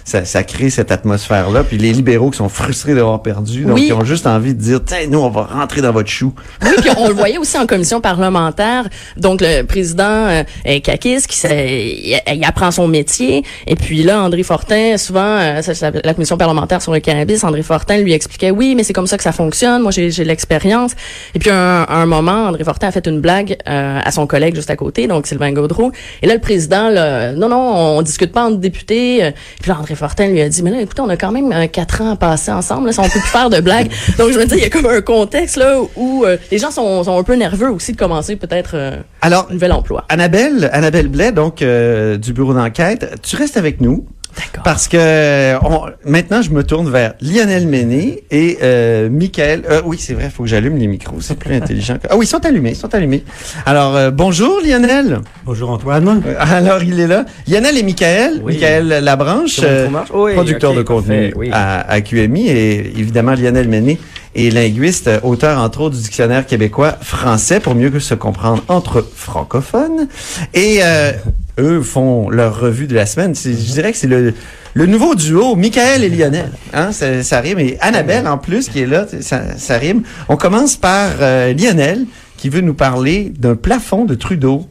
ça, 0.05 0.25
ça 0.25 0.43
crée 0.43 0.69
cette 0.69 0.91
atmosphère-là. 0.91 1.63
Puis 1.63 1.77
les 1.77 1.91
libéraux 1.93 2.29
qui 2.31 2.37
sont 2.37 2.49
frustrés 2.49 2.95
d'avoir 2.95 3.21
perdu, 3.21 3.63
donc 3.65 3.75
Oui. 3.75 3.85
ils 3.87 3.93
ont 3.93 4.03
juste 4.05 4.27
envie 4.27 4.53
de 4.53 4.59
dire, 4.61 4.79
tiens, 4.85 5.07
nous, 5.09 5.19
on 5.19 5.29
va 5.29 5.43
rentrer 5.43 5.81
dans 5.81 5.91
votre 5.91 6.09
chou. 6.09 6.33
Oui, 6.63 6.69
puis 6.77 6.89
on 6.97 7.07
le 7.07 7.13
voyait 7.23 7.37
aussi 7.37 7.57
en 7.57 7.65
commission 7.67 8.01
parlementaire. 8.01 8.87
Donc, 9.17 9.41
le 9.41 9.63
président 9.63 10.03
euh, 10.05 10.43
Kakis, 10.83 11.21
qui 11.27 11.37
il, 11.47 12.19
il 12.35 12.43
apprend 12.45 12.71
son 12.71 12.87
métier. 12.87 13.43
Et 13.67 13.75
puis 13.75 14.03
là, 14.03 14.21
André 14.21 14.43
Fortin, 14.43 14.97
souvent, 14.97 15.21
euh, 15.39 15.61
ça- 15.61 15.91
la 16.03 16.13
commission 16.13 16.37
parlementaire 16.37 16.81
sur 16.81 16.91
le 16.93 16.99
cannabis, 16.99 17.43
André 17.43 17.63
Fortin 17.63 17.97
lui 17.97 18.13
expliquait, 18.13 18.51
oui, 18.51 18.75
mais 18.75 18.83
c'est 18.83 18.93
comme 18.93 19.07
ça 19.07 19.17
que 19.17 19.23
ça 19.23 19.31
fonctionne. 19.31 19.81
Moi, 19.81 19.91
j'ai 19.91 20.11
j'ai 20.11 20.23
l'expérience. 20.23 20.93
Et 21.35 21.39
puis, 21.39 21.49
un, 21.49 21.85
un 21.87 22.05
moment, 22.05 22.47
André 22.47 22.63
Fortin 22.63 22.87
a 22.87 22.91
fait 22.91 23.05
une 23.07 23.19
blague 23.21 23.57
euh, 23.67 23.99
à 24.03 24.11
son 24.11 24.25
collègue 24.27 24.55
juste 24.55 24.69
à 24.69 24.75
côté, 24.75 25.07
donc 25.07 25.27
Sylvain 25.27 25.51
Gaudreau. 25.51 25.91
Et 26.21 26.27
là, 26.27 26.33
le 26.33 26.39
président, 26.41 26.89
là, 26.89 27.31
non, 27.33 27.49
non, 27.49 27.97
on 27.97 28.01
discute 28.01 28.31
pas 28.31 28.45
entre 28.45 28.57
députés. 28.57 29.23
Euh, 29.23 29.31
Puis 29.61 29.69
là, 29.69 29.77
André 29.79 29.88
Fortin 29.95 30.27
lui 30.27 30.41
a 30.41 30.49
dit, 30.49 30.63
mais 30.63 30.71
là, 30.71 30.81
écoutez, 30.81 31.01
on 31.01 31.09
a 31.09 31.17
quand 31.17 31.31
même 31.31 31.51
euh, 31.51 31.67
quatre 31.67 32.01
ans 32.01 32.11
à 32.11 32.15
passer 32.15 32.51
ensemble. 32.51 32.87
Là, 32.87 32.93
si 32.93 32.99
on 32.99 33.03
peut 33.03 33.09
plus 33.09 33.21
faire 33.21 33.49
de 33.49 33.59
blagues. 33.59 33.89
Donc, 34.17 34.31
je 34.31 34.39
me 34.39 34.45
dis, 34.45 34.55
il 34.55 34.61
y 34.61 34.65
a 34.65 34.69
comme 34.69 34.85
un 34.85 35.01
contexte 35.01 35.57
là 35.57 35.79
où 35.95 36.25
euh, 36.25 36.37
les 36.51 36.57
gens 36.57 36.71
sont, 36.71 37.03
sont 37.03 37.17
un 37.17 37.23
peu 37.23 37.35
nerveux 37.35 37.69
aussi 37.69 37.93
de 37.93 37.97
commencer 37.97 38.35
peut-être 38.35 38.71
euh, 38.75 38.97
Alors, 39.21 39.47
un 39.49 39.53
nouvel 39.53 39.71
emploi. 39.71 40.05
Annabelle, 40.09 40.69
Annabelle 40.73 41.07
Blais, 41.07 41.31
donc 41.31 41.59
du 41.59 42.33
bureau 42.33 42.53
d'enquête, 42.53 43.19
tu 43.21 43.35
restes 43.35 43.57
avec 43.57 43.81
nous. 43.81 44.05
D'accord. 44.37 44.63
Parce 44.63 44.87
que 44.87 45.55
on- 45.65 45.85
maintenant, 46.05 46.41
je 46.41 46.51
me 46.51 46.63
tourne 46.63 46.89
vers 46.89 47.13
Lionel 47.21 47.67
Méné 47.67 48.23
et 48.31 48.57
euh, 48.61 49.09
Michael. 49.09 49.63
euh, 49.69 49.81
oui, 49.85 49.97
c'est 49.99 50.13
vrai, 50.13 50.25
il 50.25 50.31
faut 50.31 50.43
que 50.43 50.49
j'allume 50.49 50.77
les 50.77 50.87
micros. 50.87 51.17
C'est 51.19 51.37
plus 51.37 51.53
intelligent. 51.55 51.95
que- 51.95 52.07
Ah 52.09 52.15
oui, 52.17 52.25
ils 52.25 52.29
sont 52.29 52.45
allumés, 52.45 52.69
ils 52.71 52.75
sont 52.75 52.93
allumés. 52.93 53.23
Alors, 53.65 53.95
euh, 53.95 54.11
bonjour 54.11 54.59
Lionel. 54.63 55.19
Bonjour 55.45 55.71
Antoine. 55.71 56.21
Euh, 56.25 56.35
Alors, 56.39 56.83
il 56.83 56.99
est 56.99 57.07
là. 57.07 57.25
Lionel 57.47 57.77
et 57.77 57.83
Michael. 57.83 58.39
Oui. 58.43 58.53
Michael 58.53 58.87
Labranche, 59.03 59.59
euh? 59.63 59.87
Oui, 60.13 60.33
producteur 60.35 60.73
de 60.73 60.83
contenu 60.83 61.29
parfait, 61.31 61.33
oui. 61.35 61.49
à, 61.51 61.89
à 61.91 62.01
QMI 62.01 62.49
et 62.49 62.99
évidemment 62.99 63.33
Lionel 63.33 63.67
Méné 63.67 63.99
est 64.35 64.49
linguiste, 64.53 65.09
auteur 65.23 65.59
entre 65.59 65.81
autres 65.81 65.95
du 65.95 66.01
dictionnaire 66.01 66.45
québécois 66.45 66.97
français 67.01 67.59
pour 67.59 67.75
mieux 67.75 67.89
que 67.89 67.99
se 67.99 68.13
comprendre 68.13 68.63
entre 68.67 69.05
francophones. 69.15 70.07
Et 70.53 70.79
euh, 70.81 71.11
eux 71.59 71.81
font 71.81 72.29
leur 72.29 72.59
revue 72.59 72.87
de 72.87 72.95
la 72.95 73.05
semaine. 73.05 73.35
Je 73.35 73.49
dirais 73.49 73.91
que 73.91 73.97
c'est 73.97 74.07
le, 74.07 74.33
le 74.73 74.85
nouveau 74.85 75.15
duo, 75.15 75.55
Michael 75.55 76.03
et 76.03 76.09
Lionel. 76.09 76.51
Hein, 76.73 76.91
ça, 76.91 77.23
ça 77.23 77.39
rime. 77.39 77.59
Et 77.59 77.77
Annabelle, 77.81 78.27
en 78.27 78.37
plus, 78.37 78.69
qui 78.69 78.81
est 78.81 78.85
là, 78.85 79.05
ça, 79.21 79.57
ça 79.57 79.77
rime. 79.77 80.03
On 80.27 80.37
commence 80.37 80.75
par 80.75 81.11
euh, 81.21 81.53
Lionel, 81.53 82.05
qui 82.37 82.49
veut 82.49 82.61
nous 82.61 82.73
parler 82.73 83.31
d'un 83.37 83.55
plafond 83.55 84.05
de 84.05 84.15
Trudeau. 84.15 84.67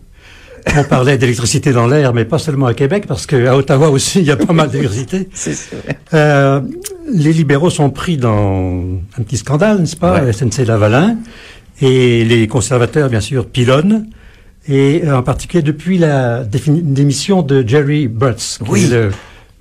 On 0.77 0.85
parlait 0.85 1.19
d'électricité 1.19 1.73
dans 1.73 1.87
l'air, 1.87 2.13
mais 2.15 2.25
pas 2.25 2.39
seulement 2.39 2.67
à 2.67 2.75
Québec, 2.75 3.05
parce 3.09 3.27
qu'à 3.27 3.57
Ottawa 3.57 3.89
aussi, 3.91 4.21
il 4.21 4.27
y 4.27 4.31
a 4.31 4.37
pas 4.37 4.53
mal 4.53 4.71
d'électricité. 4.71 5.29
Euh, 6.15 6.61
les 7.13 7.35
libéraux 7.35 7.69
sont 7.69 7.91
pris 7.91 8.17
dans 8.17 8.83
un 9.19 9.23
petit 9.23 9.37
scandale, 9.37 9.81
n'est-ce 9.81 9.97
pas, 9.97 10.23
Ouais. 10.23 10.33
SNC-Lavalin, 10.33 11.17
et 11.83 12.25
les 12.25 12.47
conservateurs, 12.49 13.11
bien 13.11 13.21
sûr, 13.21 13.47
pilonnent, 13.47 14.07
et 14.67 15.03
euh, 15.05 15.19
en 15.19 15.23
particulier 15.23 15.63
depuis 15.63 15.99
la 15.99 16.45
démission 16.45 17.43
de 17.43 17.63
Jerry 17.67 18.09
Butts, 18.09 18.59
qui 18.65 18.71
Oui. 18.71 18.85
est 18.85 18.89
le 18.89 19.11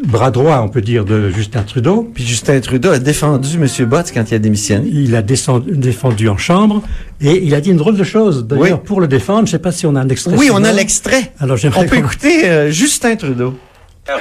bras 0.06 0.32
droit, 0.32 0.62
on 0.64 0.70
peut 0.70 0.82
dire, 0.82 1.06
de 1.06 1.30
Justin 1.30 1.64
Trudeau. 1.64 2.10
Puis 2.14 2.26
Justin 2.26 2.60
Trudeau 2.60 2.92
a 2.92 3.00
défendu 3.00 3.58
M. 3.58 3.86
Botts 3.88 4.12
quand 4.14 4.30
il 4.30 4.36
a 4.36 4.40
démissionné. 4.40 4.88
Il 4.92 5.16
a 5.16 5.22
descendu- 5.22 5.76
défendu 5.76 6.30
en 6.30 6.38
chambre, 6.38 6.84
et 7.22 7.44
il 7.44 7.54
a 7.56 7.62
dit 7.62 7.72
une 7.72 7.78
drôle 7.78 7.98
de 7.98 8.04
chose. 8.04 8.46
D'ailleurs, 8.46 8.80
Oui. 8.80 8.86
pour 8.86 9.02
le 9.02 9.08
défendre, 9.08 9.40
je 9.48 9.52
ne 9.54 9.58
sais 9.58 9.60
pas 9.60 9.72
si 9.72 9.86
on 9.86 9.96
a 9.96 10.02
un 10.02 10.10
extrait. 10.10 10.36
Oui, 10.38 10.50
on 10.54 10.64
a 10.64 10.72
l'extrait. 10.72 11.32
Alors, 11.40 11.58
On 11.76 11.84
peut 11.86 11.98
écouter 11.98 12.48
euh, 12.50 12.72
Justin 12.72 13.16
Trudeau. 13.16 13.56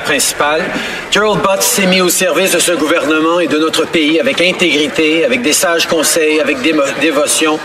Principal. 0.05 0.63
Gerald 1.13 1.41
Butts 1.43 1.63
s'est 1.63 1.87
mis 1.87 2.01
au 2.01 2.09
service 2.09 2.53
de 2.53 2.59
ce 2.59 2.73
gouvernement 2.73 3.39
et 3.41 3.47
de 3.47 3.57
notre 3.59 3.87
pays 3.87 4.19
avec 4.19 4.41
intégrité, 4.41 5.25
avec 5.25 5.43
des 5.43 5.53
sages 5.53 5.87
conseils, 5.87 6.41
avec 6.41 6.59
démo- 6.61 6.83
dévotion. 7.01 7.59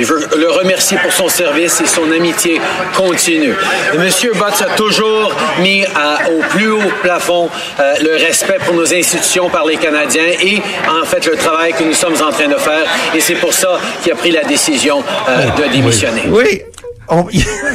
Je 0.00 0.04
veux 0.04 0.28
le 0.36 0.50
remercier 0.50 0.98
pour 0.98 1.12
son 1.12 1.28
service 1.28 1.80
et 1.80 1.86
son 1.86 2.10
amitié 2.10 2.60
continue. 2.96 3.54
Monsieur 3.98 4.32
Butts 4.32 4.60
a 4.62 4.74
toujours 4.76 5.32
mis 5.60 5.84
à- 5.94 6.30
au 6.30 6.40
plus 6.50 6.70
haut 6.70 6.90
plafond 7.02 7.48
euh, 7.80 7.94
le 8.02 8.16
respect 8.16 8.58
pour 8.64 8.74
nos 8.74 8.92
institutions 8.92 9.48
par 9.48 9.64
les 9.64 9.76
Canadiens 9.76 10.22
et 10.42 10.60
en 10.90 11.04
fait 11.06 11.24
le 11.26 11.36
travail 11.36 11.72
que 11.74 11.84
nous 11.84 11.94
sommes 11.94 12.14
en 12.20 12.30
train 12.32 12.48
de 12.48 12.56
faire. 12.56 12.86
Et 13.14 13.20
c'est 13.20 13.36
pour 13.36 13.52
ça 13.52 13.78
qu'il 14.02 14.12
a 14.12 14.16
pris 14.16 14.32
la 14.32 14.42
décision 14.44 15.02
euh, 15.28 15.44
de 15.56 15.72
démissionner. 15.72 16.22
Oui. 16.28 16.62
On- 17.08 17.26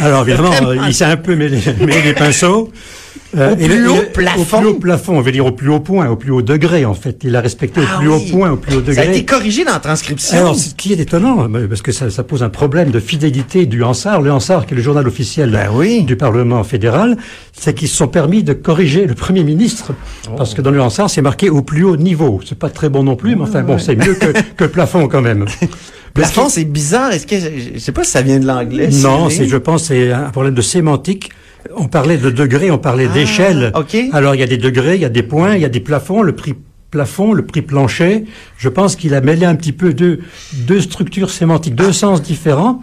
Alors 0.03 0.21
évidemment, 0.27 0.51
Vraiment. 0.61 0.83
il 0.87 0.93
s'est 0.93 1.05
un 1.05 1.17
peu 1.17 1.35
mêlé, 1.35 1.57
mêlé 1.79 2.01
les 2.01 2.13
pinceaux. 2.13 2.69
Euh, 3.35 3.51
Au 3.53 3.57
et 3.57 3.65
plus 3.67 3.83
le- 3.83 3.91
haut 3.91 4.03
plafond? 4.13 4.41
Au 4.41 4.59
plus 4.59 4.67
haut 4.67 4.73
plafond, 4.75 5.17
on 5.17 5.21
veut 5.21 5.31
dire 5.31 5.45
au 5.45 5.51
plus 5.51 5.69
haut 5.69 5.79
point, 5.79 6.07
au 6.09 6.15
plus 6.15 6.31
haut 6.31 6.41
degré 6.43 6.85
en 6.85 6.93
fait. 6.93 7.21
Il 7.23 7.35
a 7.35 7.41
respecté 7.41 7.81
au 7.81 7.83
Ah 7.91 7.97
plus 7.99 8.07
oui. 8.09 8.13
haut 8.15 8.31
point, 8.37 8.51
au 8.51 8.57
plus 8.57 8.75
haut 8.75 8.83
Ça 8.85 8.91
a 8.91 9.05
degré. 9.05 9.09
été 9.09 9.25
corrigé 9.25 9.65
dans 9.65 9.71
la 9.73 9.79
transcription. 9.79 10.37
Alors, 10.37 10.55
ce 10.55 10.75
qui 10.75 10.93
est 10.93 10.99
étonnant, 10.99 11.47
parce 11.67 11.81
que 11.81 11.91
ça, 11.91 12.09
ça 12.11 12.23
pose 12.23 12.43
un 12.43 12.49
problème 12.49 12.91
de 12.91 12.99
fidélité 12.99 13.65
du 13.65 13.83
Hansard, 13.83 14.21
le 14.21 14.31
Hansard 14.31 14.65
qui 14.67 14.73
est 14.73 14.77
le 14.77 14.83
journal 14.83 15.07
officiel 15.07 15.49
Ben 15.51 15.69
oui. 15.73 16.03
du 16.03 16.15
Parlement 16.15 16.63
fédéral, 16.63 17.17
c'est 17.53 17.73
qu'ils 17.73 17.87
se 17.87 17.95
sont 17.95 18.07
permis 18.07 18.43
de 18.43 18.53
corriger 18.53 19.05
le 19.07 19.15
Premier 19.15 19.43
ministre, 19.43 19.93
parce 20.37 20.53
que 20.53 20.61
dans 20.61 20.71
le 20.71 20.79
Hansard, 20.81 21.09
c'est 21.09 21.21
marqué 21.21 21.49
au 21.49 21.61
plus 21.63 21.83
haut 21.83 21.97
niveau. 21.97 22.39
C'est 22.47 22.57
pas 22.59 22.69
très 22.69 22.89
bon 22.89 23.03
non 23.03 23.15
plus, 23.15 23.35
mais 23.35 23.43
enfin 23.43 23.63
bon, 23.63 23.77
c'est 23.79 23.95
mieux 23.95 24.13
que, 24.13 24.27
que 24.57 24.63
le 24.65 24.69
plafond 24.69 25.07
quand 25.07 25.21
même. 25.21 25.45
plafond, 26.13 26.49
c'est 26.49 26.65
bizarre. 26.65 27.11
Est-ce 27.13 27.25
que 27.25 27.39
je, 27.39 27.73
je 27.75 27.79
sais 27.79 27.91
pas 27.91 28.03
si 28.03 28.11
ça 28.11 28.21
vient 28.21 28.39
de 28.39 28.45
l'anglais. 28.45 28.89
Non, 29.01 29.29
c'est, 29.29 29.47
je 29.47 29.57
pense, 29.57 29.85
c'est 29.85 30.11
un 30.11 30.29
problème 30.29 30.53
de 30.53 30.61
sémantique. 30.61 31.31
On 31.77 31.87
parlait 31.87 32.17
de 32.17 32.29
degrés, 32.29 32.71
on 32.71 32.77
parlait 32.77 33.07
d'échelle. 33.07 33.71
Ah, 33.73 33.79
ok. 33.79 33.97
Alors, 34.11 34.35
il 34.35 34.39
y 34.39 34.43
a 34.43 34.47
des 34.47 34.57
degrés, 34.57 34.95
il 34.95 35.01
y 35.01 35.05
a 35.05 35.09
des 35.09 35.23
points, 35.23 35.55
il 35.55 35.61
y 35.61 35.65
a 35.65 35.69
des 35.69 35.79
plafonds, 35.79 36.21
le 36.21 36.33
prix 36.33 36.53
plafond, 36.91 37.33
le 37.33 37.43
prix 37.43 37.63
plancher. 37.63 38.25
Je 38.57 38.69
pense 38.69 38.95
qu'il 38.95 39.15
a 39.15 39.21
mêlé 39.21 39.45
un 39.45 39.55
petit 39.55 39.71
peu 39.71 39.93
deux, 39.93 40.19
deux 40.53 40.79
structures 40.79 41.31
sémantiques, 41.31 41.75
deux 41.75 41.91
sens 41.91 42.21
différents. 42.21 42.81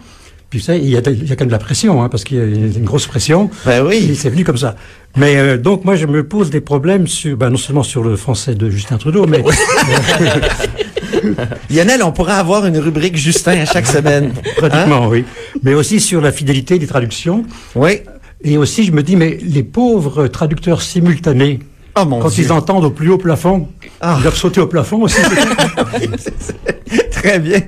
Puis 0.51 0.61
ça, 0.61 0.75
il 0.75 0.91
y 0.91 0.97
a, 0.97 1.01
il 1.07 1.29
y 1.29 1.33
a 1.33 1.37
quand 1.37 1.45
même 1.45 1.49
de 1.49 1.53
la 1.53 1.61
pression, 1.61 2.03
hein, 2.03 2.09
parce 2.09 2.25
qu'il 2.25 2.37
y 2.37 2.41
a 2.41 2.45
une 2.45 2.85
grosse 2.85 3.07
pression. 3.07 3.51
Ben 3.65 3.87
oui. 3.87 4.17
C'est 4.17 4.31
venu 4.31 4.43
comme 4.43 4.57
ça. 4.57 4.75
Mais 5.17 5.37
euh, 5.37 5.57
donc, 5.57 5.85
moi, 5.85 5.95
je 5.95 6.07
me 6.07 6.27
pose 6.27 6.51
des 6.51 6.61
problèmes 6.61 7.07
sur, 7.07 7.37
ben, 7.37 7.51
non 7.51 7.57
seulement 7.57 7.85
sur 7.85 8.03
le 8.03 8.17
français 8.17 8.57
de 8.57 8.69
Justin 8.69 8.97
Trudeau, 8.97 9.27
mais 9.27 9.45
Lionel, 11.71 12.03
on 12.03 12.11
pourrait 12.11 12.33
avoir 12.33 12.67
une 12.67 12.79
rubrique 12.79 13.17
Justin 13.17 13.61
à 13.61 13.65
chaque 13.65 13.87
semaine. 13.87 14.33
pratiquement, 14.57 15.07
oui. 15.07 15.25
Mais 15.63 15.75
aussi 15.75 16.01
sur 16.01 16.21
la 16.21 16.33
fidélité 16.33 16.81
des 16.81 16.87
traductions. 16.89 17.45
Oui. 17.77 18.01
Et 18.43 18.57
aussi, 18.57 18.85
je 18.85 18.93
me 18.93 19.03
dis, 19.03 19.17
mais 19.17 19.39
les 19.43 19.63
pauvres 19.63 20.27
traducteurs 20.29 20.81
simultanés, 20.83 21.59
mon 22.07 22.21
quand 22.21 22.29
Dieu. 22.29 22.45
ils 22.45 22.53
entendent 22.53 22.85
au 22.85 22.91
plus 22.91 23.11
haut 23.11 23.19
plafond, 23.19 23.69
Ah. 24.01 24.15
ils 24.19 24.23
doivent 24.23 24.37
sauter 24.37 24.61
au 24.61 24.67
plafond 24.67 25.03
aussi. 25.03 25.21
Très 27.13 27.39
bien. 27.39 27.61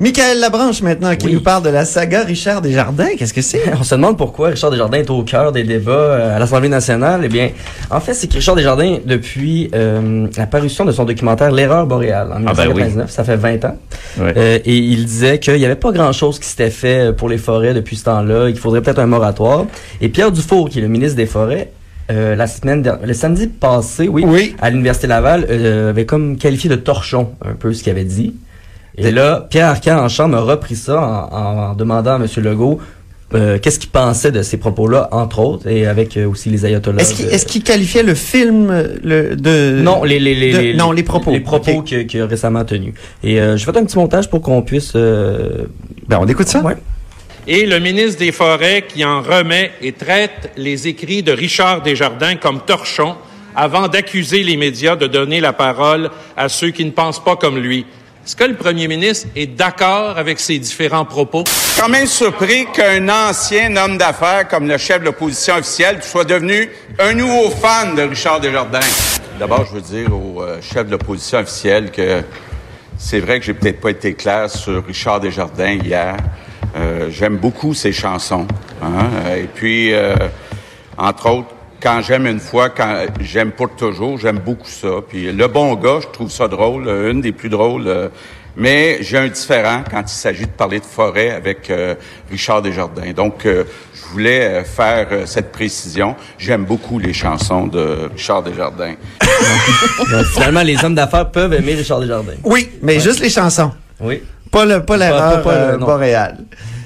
Michael 0.00 0.38
Labranche 0.38 0.80
maintenant 0.82 1.16
qui 1.16 1.26
Oui. 1.26 1.32
nous 1.34 1.40
parle 1.40 1.64
de 1.64 1.70
la 1.70 1.84
saga 1.84 2.22
Richard 2.22 2.62
Desjardins. 2.62 3.08
Qu'est-ce 3.18 3.34
que 3.34 3.42
c'est? 3.42 3.62
On 3.78 3.82
se 3.82 3.96
demande 3.96 4.16
pourquoi 4.16 4.50
Richard 4.50 4.70
Desjardins 4.70 4.98
est 4.98 5.10
au 5.10 5.24
cœur 5.24 5.50
des 5.50 5.64
débats 5.64 5.90
euh, 5.92 6.36
à 6.36 6.38
l'Assemblée 6.38 6.68
nationale. 6.68 7.22
Eh 7.24 7.28
bien, 7.28 7.50
en 7.90 7.98
fait, 7.98 8.14
c'est 8.14 8.28
que 8.28 8.34
Richard 8.34 8.54
Desjardins, 8.54 8.98
depuis 9.04 9.68
euh, 9.74 10.28
la 10.36 10.46
parution 10.46 10.84
de 10.84 10.92
son 10.92 11.04
documentaire 11.04 11.50
L'erreur 11.50 11.84
boréale 11.88 12.28
en 12.28 12.46
Ah 12.46 12.52
ben 12.54 12.68
oui. 12.68 12.74
1999, 12.84 13.10
ça 13.10 13.24
fait 13.24 13.34
20 13.36 13.64
ans, 13.64 13.76
Ouais. 14.20 14.34
euh, 14.36 14.58
et 14.64 14.76
il 14.76 15.04
disait 15.04 15.40
qu'il 15.40 15.54
n'y 15.56 15.64
avait 15.64 15.74
pas 15.74 15.90
grand-chose 15.90 16.38
qui 16.38 16.46
s'était 16.46 16.70
fait 16.70 17.12
pour 17.16 17.28
les 17.28 17.38
forêts 17.38 17.74
depuis 17.74 17.96
ce 17.96 18.04
temps-là, 18.04 18.46
et 18.48 18.52
qu'il 18.52 18.60
faudrait 18.60 18.82
peut-être 18.82 19.00
un 19.00 19.06
moratoire. 19.06 19.66
Et 20.00 20.08
Pierre 20.10 20.30
Dufour, 20.30 20.68
qui 20.68 20.78
est 20.78 20.82
le 20.82 20.88
ministre 20.88 21.16
des 21.16 21.26
Forêts, 21.26 21.72
euh, 22.12 22.36
la 22.36 22.46
semaine 22.46 22.82
dernière, 22.82 23.04
le 23.04 23.14
samedi 23.14 23.48
passé, 23.48 24.06
oui, 24.06 24.22
Oui. 24.24 24.54
à 24.62 24.70
l'Université 24.70 25.08
Laval, 25.08 25.44
euh, 25.50 25.90
avait 25.90 26.06
comme 26.06 26.36
qualifié 26.36 26.70
de 26.70 26.76
torchon 26.76 27.30
un 27.44 27.54
peu 27.54 27.72
ce 27.72 27.82
qu'il 27.82 27.90
avait 27.90 28.04
dit. 28.04 28.34
Et 28.98 29.10
là, 29.10 29.46
Pierre 29.48 29.68
Arcan 29.68 29.98
en 29.98 30.08
chambre 30.08 30.36
a 30.36 30.40
repris 30.40 30.76
ça 30.76 31.00
en, 31.00 31.70
en 31.70 31.74
demandant 31.74 32.14
à 32.14 32.16
M. 32.16 32.26
Legault 32.38 32.80
euh, 33.34 33.58
qu'est-ce 33.58 33.78
qu'il 33.78 33.90
pensait 33.90 34.32
de 34.32 34.40
ces 34.42 34.56
propos-là, 34.56 35.08
entre 35.12 35.38
autres, 35.40 35.66
et 35.68 35.86
avec 35.86 36.16
euh, 36.16 36.26
aussi 36.26 36.48
les 36.48 36.64
ayatollahs. 36.64 37.02
Est-ce 37.02 37.44
qu'il 37.44 37.62
qualifiait 37.62 38.02
le 38.02 38.14
film 38.14 38.72
le, 39.04 39.36
de... 39.36 39.80
non, 39.82 40.02
les, 40.02 40.18
les, 40.18 40.34
les, 40.34 40.52
de- 40.52 40.58
les- 40.58 40.74
non, 40.74 40.92
les 40.92 41.02
propos. 41.02 41.30
Les 41.30 41.40
propos 41.40 41.82
qu'il 41.82 42.20
a 42.22 42.26
récemment 42.26 42.64
tenus. 42.64 42.94
Et 43.22 43.38
euh, 43.38 43.56
je 43.58 43.66
vais 43.66 43.72
faire 43.72 43.82
un 43.82 43.84
petit 43.84 43.98
montage 43.98 44.30
pour 44.30 44.40
qu'on 44.40 44.62
puisse... 44.62 44.92
euh, 44.96 45.66
Ben, 46.08 46.18
on 46.20 46.26
écoute 46.26 46.48
ça? 46.48 46.60
ouais. 46.62 46.76
et 47.46 47.66
le 47.66 47.78
ministre 47.80 48.18
des 48.18 48.32
Forêts 48.32 48.84
qui 48.88 49.04
en 49.04 49.20
remet 49.20 49.72
et 49.82 49.92
traite 49.92 50.50
les 50.56 50.88
écrits 50.88 51.22
de 51.22 51.32
Richard 51.32 51.82
Desjardins 51.82 52.36
comme 52.36 52.60
torchons 52.60 53.14
avant 53.54 53.88
d'accuser 53.88 54.42
les 54.42 54.56
médias 54.56 54.96
de 54.96 55.06
donner 55.06 55.40
la 55.40 55.52
parole 55.52 56.08
à 56.36 56.48
ceux 56.48 56.70
qui 56.70 56.84
ne 56.84 56.92
pensent 56.92 57.22
pas 57.22 57.36
comme 57.36 57.58
lui. 57.58 57.84
Est-ce 58.28 58.36
que 58.36 58.44
le 58.44 58.56
premier 58.56 58.88
ministre 58.88 59.28
est 59.34 59.46
d'accord 59.46 60.18
avec 60.18 60.38
ces 60.38 60.58
différents 60.58 61.06
propos? 61.06 61.44
quand 61.80 61.88
même 61.88 62.06
surpris 62.06 62.66
qu'un 62.74 63.08
ancien 63.08 63.74
homme 63.74 63.96
d'affaires 63.96 64.46
comme 64.46 64.68
le 64.68 64.76
chef 64.76 65.00
de 65.00 65.06
l'opposition 65.06 65.54
officielle 65.56 66.02
soit 66.02 66.24
devenu 66.24 66.68
un 66.98 67.14
nouveau 67.14 67.48
fan 67.48 67.94
de 67.94 68.02
Richard 68.02 68.40
Desjardins. 68.40 68.80
D'abord, 69.38 69.64
je 69.64 69.76
veux 69.76 69.80
dire 69.80 70.14
au 70.14 70.42
euh, 70.42 70.60
chef 70.60 70.84
de 70.84 70.90
l'opposition 70.90 71.38
officielle 71.38 71.90
que 71.90 72.22
c'est 72.98 73.20
vrai 73.20 73.40
que 73.40 73.46
j'ai 73.46 73.54
peut-être 73.54 73.80
pas 73.80 73.92
été 73.92 74.12
clair 74.12 74.50
sur 74.50 74.86
Richard 74.86 75.20
Desjardins 75.20 75.78
hier. 75.82 76.18
Euh, 76.76 77.08
j'aime 77.10 77.38
beaucoup 77.38 77.72
ses 77.72 77.92
chansons. 77.92 78.46
hein. 78.82 79.08
Et 79.38 79.46
puis, 79.46 79.94
euh, 79.94 80.14
entre 80.98 81.30
autres, 81.30 81.54
quand 81.82 82.00
j'aime 82.02 82.26
une 82.26 82.40
fois, 82.40 82.70
quand 82.70 83.06
j'aime 83.20 83.52
pour 83.52 83.70
toujours, 83.76 84.18
j'aime 84.18 84.38
beaucoup 84.38 84.68
ça. 84.68 84.88
Puis 85.08 85.32
le 85.32 85.46
bon 85.48 85.74
gars, 85.74 85.98
je 86.02 86.08
trouve 86.08 86.30
ça 86.30 86.48
drôle, 86.48 86.88
euh, 86.88 87.10
une 87.12 87.20
des 87.20 87.32
plus 87.32 87.48
drôles. 87.48 87.86
euh, 87.86 88.08
mais 88.60 88.98
j'ai 89.02 89.18
un 89.18 89.28
différent 89.28 89.84
quand 89.88 90.02
il 90.02 90.08
s'agit 90.08 90.42
de 90.44 90.50
parler 90.50 90.80
de 90.80 90.84
forêt 90.84 91.30
avec 91.30 91.70
euh, 91.70 91.94
Richard 92.28 92.60
Desjardins. 92.60 93.12
Donc, 93.14 93.46
euh, 93.46 93.62
je 93.94 94.12
voulais 94.12 94.64
faire 94.64 95.06
euh, 95.12 95.26
cette 95.26 95.52
précision. 95.52 96.16
J'aime 96.38 96.64
beaucoup 96.64 96.98
les 96.98 97.12
chansons 97.12 97.68
de 97.68 98.08
Richard 98.12 98.42
Desjardins. 98.42 98.94
Donc, 100.10 100.24
finalement, 100.34 100.62
les 100.62 100.82
hommes 100.84 100.96
d'affaires 100.96 101.30
peuvent 101.30 101.52
aimer 101.54 101.74
Richard 101.74 102.00
Desjardins. 102.00 102.32
Oui, 102.42 102.68
mais 102.82 102.98
juste 102.98 103.20
les 103.20 103.30
chansons. 103.30 103.70
Oui. 104.00 104.24
Pas 104.50 104.64
le 104.64 104.82
pas 104.84 104.96
l'erreur 104.96 105.44
euh, 105.46 105.76
boréale. 105.76 106.38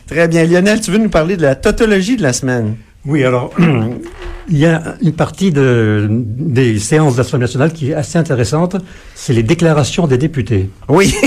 Très 0.06 0.28
bien. 0.28 0.44
Lionel, 0.44 0.78
tu 0.82 0.90
veux 0.90 0.98
nous 0.98 1.08
parler 1.08 1.38
de 1.38 1.42
la 1.42 1.54
tautologie 1.54 2.16
de 2.18 2.22
la 2.22 2.34
semaine? 2.34 2.76
Oui, 3.06 3.24
alors, 3.24 3.50
il 4.50 4.58
y 4.58 4.66
a 4.66 4.96
une 5.02 5.12
partie 5.12 5.50
de, 5.52 6.06
des 6.10 6.78
séances 6.78 7.14
de 7.14 7.18
l'Assemblée 7.18 7.44
nationale 7.44 7.72
qui 7.72 7.90
est 7.90 7.94
assez 7.94 8.18
intéressante, 8.18 8.76
c'est 9.14 9.32
les 9.32 9.42
déclarations 9.42 10.06
des 10.06 10.18
députés. 10.18 10.68
Oui. 10.88 11.14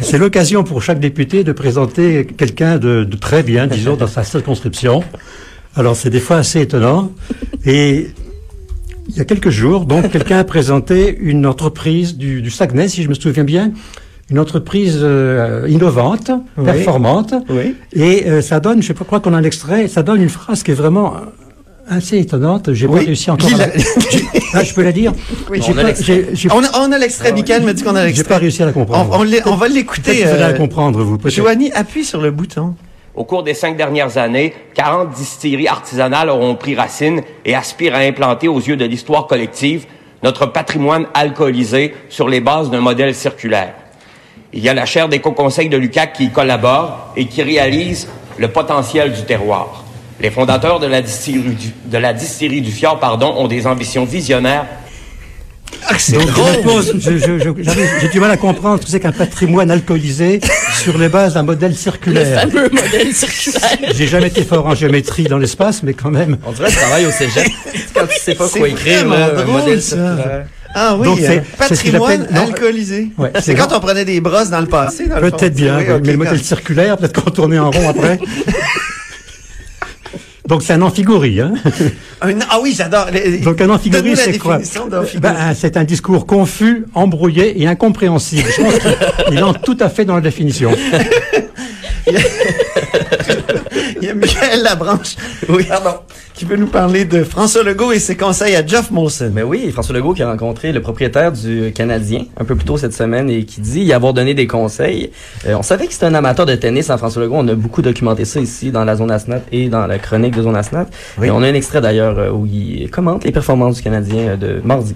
C'est 0.00 0.18
l'occasion 0.18 0.64
pour 0.64 0.82
chaque 0.82 0.98
député 0.98 1.44
de 1.44 1.52
présenter 1.52 2.26
quelqu'un 2.26 2.78
de, 2.78 3.04
de 3.04 3.16
très 3.16 3.42
bien, 3.44 3.66
disons, 3.68 3.94
dans 3.94 4.08
sa 4.08 4.24
circonscription. 4.24 5.04
Alors, 5.76 5.94
c'est 5.94 6.10
des 6.10 6.18
fois 6.18 6.36
assez 6.38 6.60
étonnant. 6.60 7.12
Et 7.64 8.08
il 9.08 9.16
y 9.16 9.20
a 9.20 9.24
quelques 9.24 9.50
jours, 9.50 9.84
donc, 9.84 10.10
quelqu'un 10.10 10.38
a 10.38 10.44
présenté 10.44 11.16
une 11.20 11.46
entreprise 11.46 12.16
du, 12.16 12.42
du 12.42 12.50
Saguenay, 12.50 12.88
si 12.88 13.04
je 13.04 13.08
me 13.08 13.14
souviens 13.14 13.44
bien, 13.44 13.72
une 14.30 14.38
entreprise 14.40 14.98
euh, 15.02 15.66
innovante, 15.68 16.30
Oui. 16.56 16.64
performante. 16.64 17.34
Oui. 17.48 17.76
Et 17.92 18.26
euh, 18.28 18.40
ça 18.40 18.58
donne, 18.58 18.82
je 18.82 18.88
sais 18.88 18.94
pas 18.94 19.04
quoi 19.04 19.20
qu'on 19.20 19.34
a 19.34 19.36
un 19.36 19.44
extrait, 19.44 19.86
ça 19.86 20.02
donne 20.02 20.20
une 20.22 20.28
phrase 20.30 20.62
qui 20.64 20.72
est 20.72 20.74
vraiment 20.74 21.14
assez 21.88 22.18
étonnante. 22.18 22.72
J'ai 22.72 22.86
Oui. 22.86 23.00
pas 23.00 23.06
réussi 23.06 23.30
encore. 23.30 23.50
La... 23.56 23.66
J'ai- 23.76 24.24
Ah, 24.54 24.62
je 24.62 24.74
peux 24.74 24.82
la 24.82 24.92
dire. 24.92 25.12
Oui. 25.50 25.60
J'ai 25.62 25.72
On 25.72 25.78
a 25.78 25.80
pas- 25.80 25.86
l'extrait. 25.88 26.04
j'ai- 26.30 26.34
j'ai- 26.36 26.48
On 26.52 26.62
a, 26.62 26.68
on 26.80 26.92
a 26.92 26.98
l'extrait. 26.98 27.32
Michael 27.32 27.62
me 27.62 27.72
dit 27.72 27.82
qu'on 27.82 27.94
a 27.96 28.00
J'ai 28.02 28.06
l'extrait. 28.08 28.28
pas 28.28 28.38
réussi 28.38 28.62
à 28.62 28.66
la 28.66 28.72
comprendre. 28.72 29.10
On, 29.12 29.20
on, 29.20 29.22
l'est- 29.22 29.46
on 29.46 29.56
va 29.56 29.68
l'écouter. 29.68 30.18
que 30.18 30.22
vous 30.24 30.28
allez 30.30 30.38
la 30.40 30.48
euh, 30.48 30.52
comprendre, 30.54 31.02
vous. 31.02 31.18
Joanie, 31.30 31.72
appuie 31.72 32.04
sur 32.04 32.20
le 32.20 32.30
bouton. 32.30 32.74
Au 33.14 33.24
cours 33.24 33.42
des 33.42 33.54
cinq 33.54 33.76
dernières 33.76 34.16
années, 34.18 34.54
40 34.74 35.10
distilleries 35.10 35.68
artisanales 35.68 36.30
auront 36.30 36.54
pris 36.54 36.74
racine 36.74 37.20
et 37.44 37.54
aspirent 37.54 37.94
à 37.94 37.98
implanter 37.98 38.48
aux 38.48 38.58
yeux 38.60 38.76
de 38.76 38.84
l'histoire 38.86 39.26
collective 39.26 39.84
notre 40.22 40.46
patrimoine 40.46 41.06
alcoolisé 41.14 41.94
sur 42.08 42.28
les 42.28 42.40
bases 42.40 42.70
d'un 42.70 42.80
modèle 42.80 43.14
circulaire. 43.14 43.74
Il 44.54 44.60
y 44.62 44.68
a 44.68 44.74
la 44.74 44.84
chaire 44.86 45.08
d'éco-conseil 45.08 45.68
de 45.68 45.76
l'UQAC 45.76 46.12
qui 46.14 46.24
y 46.26 46.30
collabore 46.30 47.12
et 47.16 47.26
qui 47.26 47.42
réalise 47.42 48.08
le 48.38 48.48
potentiel 48.48 49.12
du 49.12 49.22
terroir. 49.24 49.81
Les 50.22 50.30
fondateurs 50.30 50.78
de 50.80 50.86
la 50.86 51.02
distillerie 51.02 51.54
du, 51.54 51.68
de 51.86 51.98
la 51.98 52.12
distillerie 52.12 52.60
du 52.62 52.70
Fjord 52.70 53.00
pardon, 53.00 53.34
ont 53.36 53.48
des 53.48 53.66
ambitions 53.66 54.04
visionnaires 54.04 54.66
Ah, 55.88 55.94
Donc, 55.94 56.28
je 56.92 56.98
je- 56.98 57.18
je- 57.18 57.38
je- 57.38 57.72
j'ai 58.00 58.08
du 58.08 58.20
mal 58.20 58.30
à 58.30 58.36
comprendre 58.36 58.78
ce 58.80 58.84
que 58.84 58.90
c'est 58.92 59.00
qu'un 59.00 59.10
patrimoine 59.10 59.68
alcoolisé 59.70 60.40
sur 60.80 60.96
les 60.96 61.08
bases 61.08 61.34
d'un 61.34 61.42
modèle 61.42 61.72
Le 61.72 61.76
circulaire. 61.76 62.40
fameux 62.42 62.68
modèle 62.70 63.12
circulaire. 63.12 63.78
J'ai 63.92 64.06
jamais 64.06 64.28
été 64.28 64.44
fort 64.44 64.64
en 64.66 64.74
géométrie 64.76 65.24
dans 65.24 65.38
l'espace, 65.38 65.82
mais 65.82 65.92
quand 65.94 66.10
même. 66.10 66.38
On 66.46 66.52
dirait 66.52 66.68
que 66.68 66.72
tu 66.74 66.78
travailles 66.78 67.06
au 67.06 67.10
cégep. 67.10 67.48
Quand 67.94 68.06
tu 68.06 68.18
sais 68.20 68.34
pas 68.36 68.48
quoi 68.48 68.68
écrire, 68.68 69.08
là, 69.08 69.30
un 69.38 69.44
modèle 69.44 69.82
ça. 69.82 69.96
circulaire. 69.96 70.46
Ah 70.74 70.96
oui, 70.98 71.04
Donc, 71.06 71.18
c'est- 71.18 71.38
euh, 71.38 71.40
ce 71.52 71.56
patrimoine 71.68 72.28
alcoolisé. 72.34 73.08
Ouais, 73.18 73.32
c'est 73.40 73.54
quand 73.54 73.72
on 73.76 73.80
prenait 73.80 74.04
des 74.06 74.20
brosses 74.22 74.48
dans 74.50 74.60
le 74.60 74.66
passé. 74.68 75.04
le. 75.06 75.20
Peut-être 75.20 75.54
bien, 75.54 75.78
Oui, 75.78 75.84
mais 76.04 76.12
le 76.12 76.18
modèle 76.18 76.42
circulaire, 76.42 76.96
peut-être 76.96 77.20
qu'on 77.22 77.30
tournait 77.30 77.58
en 77.58 77.70
rond 77.72 77.88
après. 77.90 78.18
Donc 80.52 80.62
c'est 80.62 80.74
un 80.74 80.82
amphigourie. 80.82 81.40
Hein 81.40 81.54
Un- 82.20 82.38
ah 82.50 82.58
oui, 82.62 82.74
j'adore. 82.76 83.06
Les- 83.10 83.38
Donc 83.38 83.58
un 83.62 83.70
la 83.70 84.16
c'est 84.16 84.36
quoi 84.36 84.58
ben, 85.18 85.54
C'est 85.54 85.78
un 85.78 85.84
discours 85.84 86.26
confus, 86.26 86.84
embrouillé 86.92 87.62
et 87.62 87.66
incompréhensible. 87.66 88.44
Je 88.54 88.62
pense 88.62 88.74
qu'il 89.28 89.42
entre 89.42 89.62
tout 89.62 89.78
à 89.80 89.88
fait 89.88 90.04
dans 90.04 90.14
la 90.14 90.20
définition. 90.20 90.70
Il 92.06 92.14
y 92.14 92.16
a, 92.16 92.20
il 94.00 94.04
y 94.04 94.10
a 94.10 94.14
Michael 94.14 94.62
Labranche, 94.62 95.14
Oui. 95.48 95.64
pardon, 95.68 95.94
qui 96.34 96.44
veut 96.44 96.56
nous 96.56 96.66
parler 96.66 97.04
de 97.04 97.22
François 97.22 97.62
Legault 97.62 97.92
et 97.92 97.98
ses 97.98 98.16
conseils 98.16 98.56
à 98.56 98.66
Jeff 98.66 98.90
Molson. 98.90 99.30
Mais 99.32 99.42
oui, 99.42 99.70
François 99.72 99.94
Legault 99.94 100.12
qui 100.14 100.22
a 100.22 100.28
rencontré 100.30 100.72
le 100.72 100.80
propriétaire 100.80 101.30
du 101.32 101.72
Canadien 101.74 102.24
un 102.38 102.44
peu 102.44 102.56
plus 102.56 102.64
tôt 102.64 102.76
cette 102.76 102.94
semaine 102.94 103.30
et 103.30 103.44
qui 103.44 103.60
dit 103.60 103.82
y 103.82 103.92
avoir 103.92 104.12
donné 104.14 104.34
des 104.34 104.46
conseils. 104.46 105.10
Euh, 105.46 105.54
on 105.54 105.62
savait 105.62 105.86
que 105.86 105.92
c'était 105.92 106.06
un 106.06 106.14
amateur 106.14 106.46
de 106.46 106.54
tennis, 106.56 106.90
hein, 106.90 106.96
François 106.98 107.22
Legault. 107.22 107.36
On 107.36 107.48
a 107.48 107.54
beaucoup 107.54 107.82
documenté 107.82 108.24
ça 108.24 108.40
ici 108.40 108.70
dans 108.72 108.84
la 108.84 108.96
zone 108.96 109.10
Asnat 109.10 109.40
et 109.52 109.68
dans 109.68 109.86
la 109.86 109.98
chronique 109.98 110.34
de 110.36 110.42
zone 110.42 110.56
Asnat. 110.56 110.86
Oui. 111.18 111.28
Et 111.28 111.30
on 111.30 111.42
a 111.42 111.46
un 111.46 111.54
extrait 111.54 111.80
d'ailleurs 111.80 112.18
euh, 112.18 112.30
où 112.30 112.46
il 112.46 112.90
commente 112.90 113.24
les 113.24 113.32
performances 113.32 113.76
du 113.76 113.82
Canadien 113.82 114.30
euh, 114.30 114.36
de 114.36 114.60
mardi. 114.64 114.94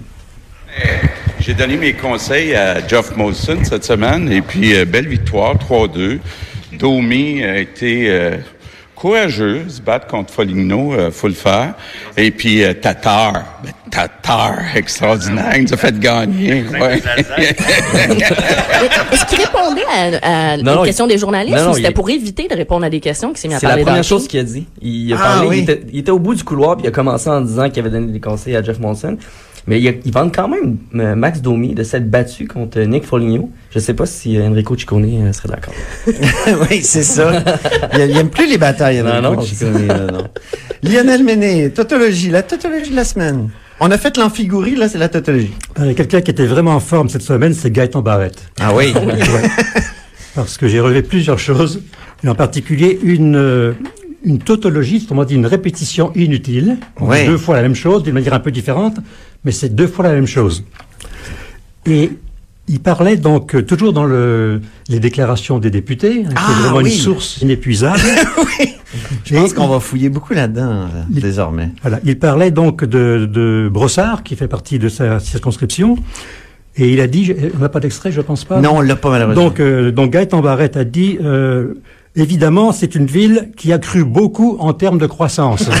J'ai 1.39 1.53
donné 1.53 1.77
mes 1.77 1.93
conseils 1.93 2.53
à 2.55 2.85
Geoff 2.85 3.15
Molson 3.15 3.59
cette 3.63 3.85
semaine 3.85 4.31
et 4.31 4.41
puis 4.41 4.75
euh, 4.75 4.85
belle 4.85 5.07
victoire, 5.07 5.55
3-2. 5.55 6.19
Domi 6.77 7.43
a 7.43 7.57
été 7.57 8.09
euh, 8.09 8.37
courageux, 8.95 9.65
se 9.67 9.81
battre 9.81 10.07
contre 10.07 10.33
Foligno, 10.33 10.93
euh, 10.93 11.11
faut 11.11 11.27
le 11.27 11.33
faire. 11.33 11.73
Et 12.15 12.31
puis 12.31 12.63
euh, 12.63 12.73
Tatar, 12.73 13.61
ben, 13.63 13.71
Tatar, 13.89 14.75
extraordinaire, 14.75 15.55
il 15.57 15.63
nous 15.63 15.73
a 15.73 15.77
fait 15.77 15.99
gagner. 15.99 16.63
ouais. 16.63 17.01
Est-ce 19.11 19.25
qu'il 19.25 19.39
répondait 19.39 19.81
à, 20.21 20.53
à 20.53 20.57
Non, 20.57 20.75
non, 20.75 20.83
questions 20.83 21.07
des 21.07 21.17
journalistes 21.17 21.57
non, 21.57 21.63
non, 21.65 21.71
ou 21.71 21.75
c'était 21.75 21.89
il- 21.89 21.93
pour 21.93 22.09
éviter 22.09 22.47
de 22.47 22.55
répondre 22.55 22.85
à 22.85 22.89
des 22.89 22.99
questions 22.99 23.29
qu'il 23.29 23.37
s'est 23.37 23.47
mis 23.47 23.55
à 23.55 23.59
C'est 23.59 23.65
la 23.65 23.71
parler 23.71 23.83
première 23.85 24.03
chose 24.03 24.27
qu'il 24.27 24.39
a 24.39 24.43
dit. 24.43 24.65
Il 24.81 25.13
a 25.13 25.17
Ah, 25.19 25.23
parlé, 25.35 25.47
oui. 25.47 25.57
il, 25.59 25.63
était, 25.63 25.81
il 25.91 25.99
était 25.99 26.11
au 26.11 26.19
bout 26.19 26.35
du 26.35 26.43
couloir 26.43 26.75
puis 26.77 26.85
il 26.85 26.89
a 26.89 26.91
commencé 26.91 27.29
en 27.29 27.41
disant 27.41 27.69
qu'il 27.69 27.79
avait 27.79 27.89
donné 27.89 28.11
des 28.11 28.19
conseils 28.19 28.55
à 28.55 28.61
Jeff 28.63 28.79
Monson. 28.79 29.17
Mais 29.69 29.81
il, 29.81 29.99
il 30.05 30.11
vante 30.13 30.33
quand 30.33 30.47
même 30.47 30.77
euh, 30.95 31.13
Max 31.15 31.41
Domi 31.41 31.73
de 31.75 31.83
s'être 31.83 32.09
battu 32.09 32.47
contre 32.47 32.79
Nick 32.79 33.03
Foligno. 33.03 33.49
Je 33.71 33.79
sais 33.79 33.93
pas 33.93 34.05
si 34.05 34.37
euh, 34.37 34.47
Enrico 34.47 34.77
Ciccone 34.77 35.27
euh, 35.27 35.33
serait 35.33 35.49
d'accord. 35.49 35.73
oui, 36.69 36.81
c'est 36.83 37.03
ça. 37.03 37.43
Il, 37.93 37.99
il 38.11 38.17
aime 38.17 38.29
plus 38.29 38.47
les 38.49 38.57
batailles. 38.57 39.01
Enrico 39.01 39.35
non, 39.35 39.41
Ciccone, 39.41 39.87
non. 39.87 40.27
Lionel 40.83 41.21
Méné, 41.25 41.69
tautologie, 41.71 42.29
la 42.29 42.43
tautologie 42.43 42.91
de 42.91 42.95
la 42.95 43.03
semaine. 43.03 43.49
On 43.79 43.91
a 43.91 43.97
fait 43.97 44.17
l'amphigourie, 44.17 44.75
là, 44.75 44.89
c'est 44.89 44.97
la 44.97 45.07
tautologie. 45.09 45.51
Il 45.79 45.85
y 45.85 45.89
a 45.89 45.93
quelqu'un 45.93 46.21
qui 46.21 46.31
était 46.31 46.47
vraiment 46.47 46.71
en 46.75 46.79
forme 46.79 47.09
cette 47.09 47.21
semaine, 47.21 47.53
c'est 47.53 47.69
Gaëtan 47.71 48.01
Barrette. 48.01 48.49
Ah 48.59 48.73
oui. 48.73 48.91
Parce 50.35 50.57
que 50.57 50.67
j'ai 50.67 50.79
relevé 50.79 51.01
plusieurs 51.03 51.37
choses, 51.39 51.81
et 52.23 52.27
en 52.29 52.35
particulier 52.35 52.99
une, 53.03 53.35
euh, 53.35 53.73
une 54.23 54.39
tautologie, 54.39 54.99
c'est-à-dire 54.99 55.25
dit 55.25 55.35
une 55.35 55.45
répétition 55.45 56.11
inutile. 56.15 56.77
On 56.99 57.07
Ouais. 57.07 57.21
dit 57.23 57.27
deux 57.29 57.37
fois 57.37 57.55
la 57.55 57.61
même 57.61 57.75
chose 57.75 58.03
d'une 58.03 58.13
manière 58.13 58.33
un 58.33 58.39
peu 58.39 58.51
différente, 58.51 58.97
mais 59.43 59.51
c'est 59.51 59.69
deux 59.73 59.87
fois 59.87 60.05
la 60.05 60.13
même 60.13 60.27
chose. 60.27 60.63
Et 61.85 62.11
il 62.67 62.79
parlait 62.79 63.17
donc 63.17 63.55
euh, 63.55 63.61
toujours 63.63 63.93
dans 63.93 64.05
le, 64.05 64.61
les 64.89 64.99
déclarations 64.99 65.59
des 65.59 65.69
députés, 65.69 66.23
hein, 66.25 66.29
qui 66.29 66.35
Ah, 66.35 66.51
est 66.51 66.61
vraiment 66.63 66.77
oui. 66.77 66.91
une 66.91 66.97
source 66.97 67.37
inépuisable. 67.41 67.99
oui. 68.59 68.73
Je 69.25 69.35
pense 69.35 69.53
qu'on 69.53 69.67
va 69.67 69.79
fouiller 69.79 70.09
beaucoup 70.09 70.33
là-dedans, 70.33 70.87
désormais. 71.09 71.69
Voilà, 71.81 71.99
il 72.05 72.17
parlait 72.17 72.51
donc 72.51 72.83
de, 72.85 73.29
de 73.31 73.69
Brossard, 73.71 74.23
qui 74.23 74.35
fait 74.35 74.47
partie 74.47 74.79
de 74.79 74.89
sa 74.89 75.19
circonscription, 75.19 75.97
et 76.77 76.91
il 76.93 77.01
a 77.01 77.07
dit, 77.07 77.33
on 77.55 77.59
n'a 77.59 77.69
pas 77.69 77.79
d'extrait, 77.79 78.11
je 78.11 78.21
pense 78.21 78.45
pas. 78.45 78.59
Non, 78.61 78.77
on 78.77 78.81
l'a 78.81 78.95
pas 78.95 79.09
malheureusement. 79.09 79.43
Donc, 79.43 79.59
euh, 79.59 79.91
donc 79.91 80.11
Gaëtan 80.11 80.41
Barrette 80.41 80.77
a 80.77 80.83
dit, 80.85 81.17
euh, 81.23 81.73
évidemment, 82.15 82.71
c'est 82.71 82.95
une 82.95 83.07
ville 83.07 83.49
qui 83.57 83.73
a 83.73 83.79
cru 83.79 84.03
beaucoup 84.05 84.57
en 84.59 84.73
termes 84.73 84.99
de 84.99 85.07
croissance. 85.07 85.67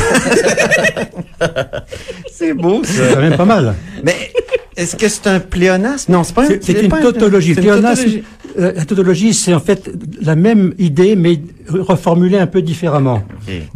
c'est 2.31 2.53
beau, 2.53 2.83
ça. 2.83 2.91
c'est 2.93 3.13
quand 3.13 3.21
même 3.21 3.37
pas 3.37 3.45
mal. 3.45 3.75
Mais 4.03 4.15
est-ce 4.77 4.95
que 4.95 5.09
c'est 5.09 5.27
un 5.27 5.39
pléonasme? 5.39 6.11
Non, 6.11 6.23
c'est 6.23 6.33
pas 6.35 6.43
un 6.45 6.49
C'est 6.61 6.81
une 6.81 6.89
pas 6.89 6.97
un- 6.99 7.01
tautologie. 7.01 7.53
c'est 7.55 7.61
une 7.61 7.67
Pléonasme, 7.67 8.03
tautologie. 8.03 8.23
euh, 8.59 8.71
la 8.75 8.85
tautologie, 8.85 9.33
c'est 9.33 9.53
en 9.53 9.59
fait 9.59 9.91
la 10.21 10.35
même 10.35 10.73
idée, 10.77 11.15
mais 11.15 11.39
reformulée 11.69 12.37
un 12.37 12.47
peu 12.47 12.61
différemment. 12.61 13.23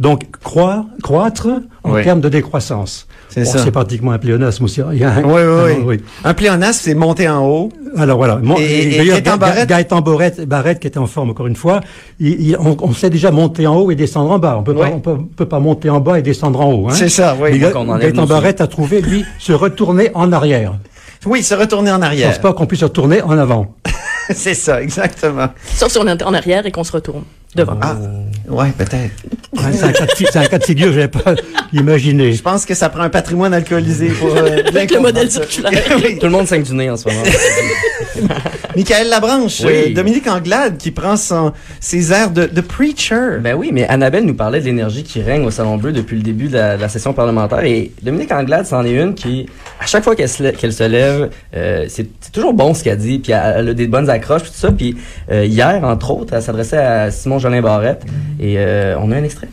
Donc, 0.00 0.22
croire, 0.42 0.84
croître 1.02 1.48
en 1.84 1.92
Oui. 1.94 2.02
termes 2.04 2.20
de 2.20 2.28
décroissance. 2.28 3.06
C'est 3.28 3.44
Bon, 3.44 3.50
ça. 3.50 3.58
C'est 3.64 3.70
pratiquement 3.70 4.12
un 4.12 4.18
pléonasme 4.18 4.64
aussi. 4.64 4.80
Il 4.92 4.98
y 4.98 5.04
a 5.04 5.12
un- 5.14 5.22
Oui, 5.24 5.40
oui, 5.42 5.72
Ah, 5.80 5.84
oui. 5.86 6.00
Un 6.24 6.34
pléonasme, 6.34 6.80
c'est 6.82 6.94
monter 6.94 7.28
en 7.28 7.46
haut. 7.46 7.68
Alors 7.96 8.16
voilà. 8.18 8.36
Mon- 8.42 8.56
Et- 8.58 9.04
Gaëtan 9.06 9.32
Ga- 9.32 9.36
Barrette- 9.38 9.68
Gaëtan 9.68 10.00
Barrette, 10.00 10.40
Barrette, 10.46 10.80
qui 10.80 10.86
était 10.86 10.98
en 10.98 11.06
forme 11.06 11.30
encore 11.30 11.46
une 11.46 11.56
fois, 11.56 11.80
il- 12.20 12.40
il- 12.48 12.56
on, 12.58 12.76
on 12.80 12.92
sait 12.92 13.10
déjà 13.10 13.30
monter 13.30 13.66
en 13.66 13.76
haut 13.76 13.90
et 13.90 13.94
descendre 13.96 14.30
en 14.30 14.38
bas. 14.38 14.56
On 14.58 14.62
peut, 14.62 14.74
pas, 14.74 14.90
on 14.92 15.00
peut, 15.00 15.16
peut 15.36 15.46
pas 15.46 15.60
monter 15.60 15.88
en 15.90 16.00
bas 16.00 16.18
et 16.18 16.22
descendre 16.22 16.60
en 16.60 16.72
haut. 16.72 16.88
Hein. 16.88 16.94
C'est 16.94 17.08
ça, 17.10 17.36
oui. 17.40 17.50
Mais 17.52 17.58
Gaëtan 17.58 18.26
Barrette 18.26 18.60
a 18.60 18.66
trouvé, 18.66 19.00
lui, 19.02 19.24
se 19.38 19.52
retourner 19.52 20.10
en 20.14 20.30
arrière. 20.32 20.74
Oui, 21.26 21.42
se 21.42 21.54
retourner 21.54 21.90
en 21.92 21.98
Je 21.98 22.04
arrière. 22.04 22.28
pense 22.30 22.38
pas 22.40 22.52
qu'on 22.52 22.66
puisse 22.66 22.80
se 22.80 22.84
retourner 22.86 23.22
en 23.22 23.36
avant. 23.38 23.74
c'est 24.34 24.54
ça, 24.54 24.82
exactement. 24.82 25.48
Sauf 25.76 25.92
si 25.92 25.98
on 25.98 26.06
est 26.06 26.22
en 26.22 26.34
arrière 26.34 26.66
et 26.66 26.70
qu'on 26.72 26.84
se 26.84 26.92
retourne 26.92 27.22
devant. 27.54 27.78
Ah, 27.82 27.96
ouais, 28.48 28.70
peut-être. 28.76 29.12
C'est 29.72 30.36
un 30.36 30.46
cas 30.46 30.58
de 30.58 30.64
figure, 30.64 30.88
je 30.88 31.00
n'avais 31.00 31.08
pas 31.08 31.34
imaginé. 31.72 32.32
Je 32.32 32.42
pense 32.42 32.64
que 32.66 32.74
ça 32.74 32.88
prend 32.88 33.02
un 33.02 33.10
patrimoine 33.10 33.52
alcoolisé 33.54 34.08
pour 34.08 34.34
euh, 34.34 34.62
bien 34.62 34.64
Avec 34.76 34.90
le 34.92 35.00
modèle 35.00 35.30
circulaire. 35.30 35.72
oui. 36.02 36.18
Tout 36.18 36.26
le 36.26 36.32
monde 36.32 36.46
saigne 36.48 36.62
du 36.62 36.74
nez 36.74 36.90
en 36.90 36.96
ce 36.96 37.08
moment. 37.08 37.22
Michael 38.76 39.08
Labranche, 39.08 39.60
Oui. 39.64 39.72
euh, 39.72 39.94
Dominique 39.94 40.26
Anglade 40.26 40.78
qui 40.78 40.90
prend 40.90 41.16
son, 41.16 41.52
ses 41.80 42.12
airs 42.12 42.30
de, 42.30 42.46
de 42.46 42.60
preacher. 42.60 43.38
Ben 43.40 43.54
oui, 43.54 43.70
mais 43.72 43.86
Annabelle 43.88 44.24
nous 44.24 44.34
parlait 44.34 44.60
de 44.60 44.64
l'énergie 44.64 45.02
qui 45.02 45.20
règne 45.20 45.44
au 45.44 45.50
Salon 45.50 45.76
Bleu 45.76 45.92
depuis 45.92 46.16
le 46.16 46.22
début 46.22 46.48
de 46.48 46.54
la, 46.54 46.76
de 46.76 46.80
la 46.82 46.88
session 46.88 47.12
parlementaire. 47.12 47.62
Et 47.64 47.92
Dominique 48.02 48.32
Anglade, 48.32 48.66
c'en 48.66 48.84
est 48.84 48.92
une 48.94 49.14
qui, 49.14 49.46
à 49.80 49.86
chaque 49.86 50.04
fois 50.04 50.16
qu'elle 50.16 50.28
se, 50.28 50.42
lè- 50.42 50.52
qu'elle 50.56 50.72
se 50.72 50.84
lève, 50.84 51.30
euh, 51.54 51.86
c'est 51.88 52.06
c'est 52.20 52.32
toujours 52.32 52.54
bon 52.54 52.72
ce 52.72 52.82
qu'elle 52.84 52.98
dit. 52.98 53.18
Puis 53.18 53.32
elle, 53.32 53.54
elle 53.58 53.68
a 53.70 53.74
des 53.74 53.86
bonnes 53.86 54.08
accroches, 54.08 54.42
puis 54.42 54.50
tout 54.52 54.58
ça. 54.58 54.72
Puis 54.72 54.96
euh, 55.30 55.44
hier, 55.44 55.80
entre 55.84 56.10
autres, 56.10 56.32
elle 56.34 56.42
s'adressait 56.42 56.78
à 56.78 57.10
Simon 57.10 57.38
Jolin 57.38 57.60
Barrette. 57.60 58.02
Et 58.40 58.54
euh, 58.58 58.96
on 59.00 59.10
a 59.12 59.16
un 59.16 59.24
extrait. 59.24 59.48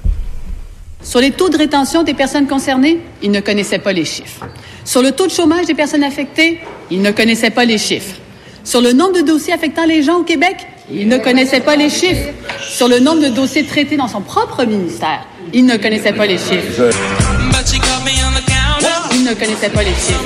Sur 1.02 1.20
les 1.20 1.32
taux 1.32 1.50
de 1.50 1.58
rétention 1.58 2.04
des 2.04 2.14
personnes 2.14 2.48
concernées, 2.48 3.00
il 3.22 3.32
ne 3.32 3.40
connaissait 3.40 3.80
pas 3.80 3.92
les 3.94 4.06
chiffres. 4.06 4.46
Sur 4.86 5.02
le 5.02 5.12
taux 5.12 5.28
de 5.28 5.32
chômage 5.32 5.66
des 5.66 5.74
personnes 5.74 6.04
affectées, 6.04 6.60
il 6.92 7.02
ne 7.02 7.12
connaissait 7.12 7.52
pas 7.52 7.64
les 7.66 7.78
chiffres. 7.78 8.16
Sur 8.63 8.82
le 8.82 8.93
nombre 8.93 9.13
de 9.13 9.22
dossiers 9.22 9.54
affectant 9.54 9.86
les 9.86 10.04
gens 10.04 10.17
au 10.17 10.24
Québec, 10.24 10.67
il 10.91 11.08
ne 11.08 11.17
connaissait 11.17 11.60
pas 11.62 11.76
les 11.76 11.89
chiffres. 11.89 12.30
Sur 12.69 12.88
le 12.88 13.00
nombre 13.00 13.22
de 13.22 13.30
dossiers 13.30 13.65
traités 13.65 13.98
dans 13.98 14.08
son 14.08 14.22
propre 14.22 14.63
ministère, 14.65 15.26
il 15.54 15.65
ne 15.65 15.78
connaissait 15.78 16.13
pas 16.13 16.26
les 16.26 16.38
chiffres. 16.38 16.91
Il 19.12 19.24
ne 19.24 19.34
connaissait 19.34 19.69
pas 19.69 19.84
les 19.84 19.91
chiffres. 19.91 20.24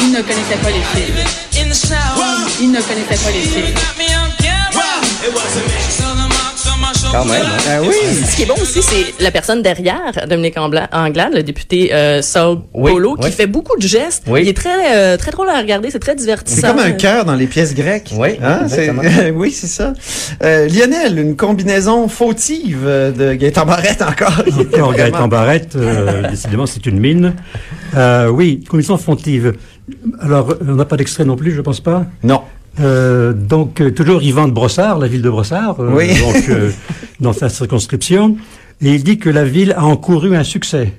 Il 0.00 0.12
ne 0.12 0.20
connaissait 0.22 0.56
pas 0.62 0.70
les 0.70 0.76
chiffres. 0.76 1.12
Il 2.60 2.70
ne 2.72 2.80
connaissait 2.80 3.24
pas 3.24 3.30
les 3.30 3.42
chiffres. 3.42 3.80
Quand 7.12 7.24
même, 7.24 7.42
hein? 7.42 7.58
Ah 7.68 7.80
oui. 7.82 7.94
Ce 8.24 8.36
qui 8.36 8.42
est 8.42 8.46
bon 8.46 8.54
aussi, 8.54 8.80
c'est 8.82 9.20
la 9.22 9.32
personne 9.32 9.62
derrière 9.62 10.12
Dominique 10.28 10.56
Anglade, 10.56 11.34
le 11.34 11.42
député 11.42 11.92
euh, 11.92 12.22
Saul 12.22 12.58
Oui, 12.72 12.92
Polo, 12.92 13.16
qui 13.16 13.26
oui. 13.26 13.32
fait 13.32 13.48
beaucoup 13.48 13.76
de 13.76 13.82
gestes. 13.86 14.22
Oui. 14.28 14.42
Il 14.42 14.48
est 14.48 14.56
très 14.56 14.94
euh, 14.94 15.16
très 15.16 15.32
drôle 15.32 15.48
à 15.48 15.58
regarder, 15.58 15.90
c'est 15.90 15.98
très 15.98 16.14
divertissant. 16.14 16.60
C'est 16.60 16.66
comme 16.68 16.78
un 16.78 16.92
cœur 16.92 17.24
dans 17.24 17.34
les 17.34 17.46
pièces 17.48 17.74
grecques. 17.74 18.12
Oui, 18.16 18.38
Hein, 18.42 18.68
c'est- 18.68 19.30
oui, 19.34 19.50
c'est 19.50 19.66
ça. 19.66 19.92
Euh, 20.44 20.68
Lionel, 20.68 21.18
une 21.18 21.36
combinaison 21.36 22.06
fautive 22.06 22.84
de 22.86 23.34
Gaëtan 23.34 23.66
Barrette 23.66 24.02
encore. 24.02 24.42
Encore 24.72 24.94
Gaëtan 24.96 25.26
Barrette, 25.26 25.74
euh, 25.74 26.28
décidément, 26.30 26.66
c'est 26.66 26.86
une 26.86 27.00
mine. 27.00 27.34
Euh, 27.96 28.28
oui, 28.28 28.62
commission 28.68 28.96
fontive. 28.98 29.54
Alors, 30.20 30.54
on 30.66 30.74
n'a 30.76 30.84
pas 30.84 30.96
d'extrait 30.96 31.24
non 31.24 31.34
plus, 31.36 31.50
je 31.52 31.60
pense 31.60 31.80
pas. 31.80 32.04
Non. 32.22 32.42
Euh, 32.78 33.32
donc, 33.32 33.80
euh, 33.80 33.90
toujours 33.90 34.22
Yvan 34.22 34.46
de 34.48 34.52
Brossard, 34.52 34.98
la 34.98 35.08
ville 35.08 35.22
de 35.22 35.30
Brossard, 35.30 35.80
euh, 35.80 35.90
Oui. 35.92 36.08
donc, 36.20 36.48
euh, 36.48 36.70
dans 37.20 37.32
sa 37.32 37.48
circonscription. 37.48 38.36
Et 38.80 38.94
il 38.94 39.02
dit 39.04 39.18
que 39.18 39.28
la 39.28 39.44
ville 39.44 39.72
a 39.76 39.84
encouru 39.84 40.36
un 40.36 40.44
succès. 40.44 40.94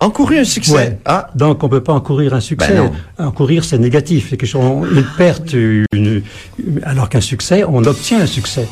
Encouru 0.00 0.38
un 0.38 0.44
succès? 0.44 0.72
Ouais. 0.72 0.98
Ah, 1.04 1.28
Donc, 1.34 1.64
on 1.64 1.68
peut 1.68 1.82
pas 1.82 1.92
encourir 1.92 2.32
un 2.34 2.40
succès. 2.40 2.72
Ben 3.18 3.26
encourir, 3.26 3.64
c'est 3.64 3.78
négatif. 3.78 4.28
C'est 4.30 4.36
quelque 4.36 4.48
chose, 4.48 4.86
une 4.92 5.04
perte, 5.16 5.52
une, 5.54 6.22
alors 6.84 7.08
qu'un 7.08 7.20
succès, 7.20 7.64
on 7.68 7.82
obtient 7.84 8.20
un 8.20 8.26
succès. 8.26 8.68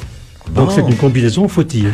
Donc, 0.55 0.67
Bon. 0.69 0.71
c'est 0.73 0.83
une 0.83 0.95
combinaison 0.97 1.49
fautive. 1.49 1.93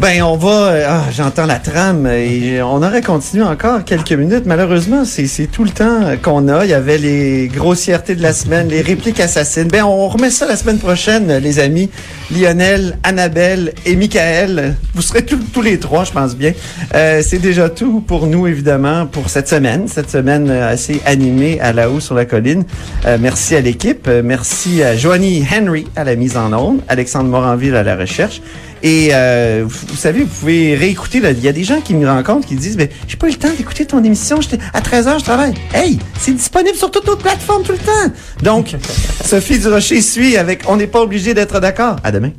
Ben, 0.00 0.22
on 0.22 0.38
va. 0.38 0.48
euh, 0.48 0.86
ah, 0.88 1.02
j'entends 1.12 1.44
la 1.44 1.58
trame 1.58 2.06
et 2.06 2.62
on 2.62 2.82
aurait 2.82 3.02
continué 3.02 3.44
encore 3.44 3.84
quelques 3.84 4.14
minutes. 4.14 4.44
Malheureusement, 4.46 5.04
c'est 5.04 5.26
c'est 5.26 5.46
tout 5.46 5.62
le 5.62 5.68
temps 5.68 6.02
euh, 6.02 6.16
qu'on 6.16 6.48
a. 6.48 6.64
Il 6.64 6.70
y 6.70 6.74
avait 6.74 6.96
les 6.96 7.48
grossièretés 7.48 8.14
de 8.14 8.22
la 8.22 8.32
semaine, 8.32 8.68
les 8.68 8.80
répliques 8.80 9.20
assassines. 9.20 9.68
Ben, 9.68 9.84
on 9.84 10.08
remet 10.08 10.30
ça 10.30 10.46
la 10.46 10.56
semaine 10.56 10.78
prochaine, 10.78 11.36
les 11.36 11.58
amis. 11.58 11.90
Lionel, 12.34 12.96
Annabelle 13.02 13.74
et 13.84 13.94
Michael. 13.94 14.74
Vous 14.94 15.02
serez 15.02 15.22
tous 15.26 15.36
tous 15.52 15.60
les 15.60 15.78
trois, 15.78 16.04
je 16.04 16.12
pense 16.12 16.34
bien. 16.34 16.54
Euh, 16.94 17.20
c'est 17.22 17.38
déjà 17.38 17.68
tout 17.68 18.00
pour 18.00 18.26
nous, 18.26 18.46
évidemment, 18.46 19.06
pour 19.06 19.28
cette 19.28 19.48
semaine. 19.48 19.86
Cette 19.86 20.10
semaine 20.10 20.48
euh, 20.48 20.72
assez 20.72 21.02
animée 21.04 21.60
à 21.60 21.74
la 21.74 21.90
haut 21.90 22.00
sur 22.00 22.14
la 22.14 22.24
colline. 22.24 22.64
Euh, 23.04 23.18
merci 23.20 23.54
à 23.54 23.60
l'équipe. 23.60 24.08
Euh, 24.08 24.22
merci 24.24 24.82
à 24.82 24.96
Joanie 24.96 25.44
Henry 25.52 25.86
à 25.94 26.04
la 26.04 26.16
mise 26.16 26.38
en 26.38 26.54
onde, 26.54 26.80
Alexandre 26.88 27.28
Moranville 27.28 27.76
à 27.76 27.82
la 27.82 27.96
recherche. 27.96 28.40
Et 28.82 29.10
euh, 29.12 29.64
vous, 29.66 29.86
vous 29.88 29.96
savez, 29.96 30.20
vous 30.20 30.26
pouvez 30.40 30.74
réécouter. 30.74 31.18
Il 31.18 31.40
y 31.40 31.48
a 31.48 31.52
des 31.52 31.64
gens 31.64 31.80
qui 31.80 31.94
me 31.94 32.08
rencontrent 32.08 32.46
qui 32.46 32.54
disent, 32.54 32.76
ben, 32.76 32.88
j'ai 33.06 33.16
pas 33.16 33.28
eu 33.28 33.32
le 33.32 33.36
temps 33.36 33.52
d'écouter 33.56 33.86
ton 33.86 34.02
émission. 34.02 34.40
J'étais 34.40 34.58
à 34.72 34.80
13 34.80 35.06
h 35.06 35.18
je 35.18 35.24
travaille. 35.24 35.54
Hey, 35.74 35.98
c'est 36.18 36.32
disponible 36.32 36.76
sur 36.76 36.90
toutes 36.90 37.08
autres 37.08 37.22
plateformes 37.22 37.62
tout 37.62 37.72
le 37.72 37.78
temps. 37.78 38.12
Donc, 38.42 38.76
Sophie 39.24 39.58
Durocher 39.58 40.00
suit 40.00 40.36
avec 40.36 40.62
On 40.68 40.76
n'est 40.76 40.86
pas 40.86 41.00
obligé 41.00 41.34
d'être 41.34 41.60
d'accord. 41.60 41.96
À 42.02 42.12
demain. 42.12 42.30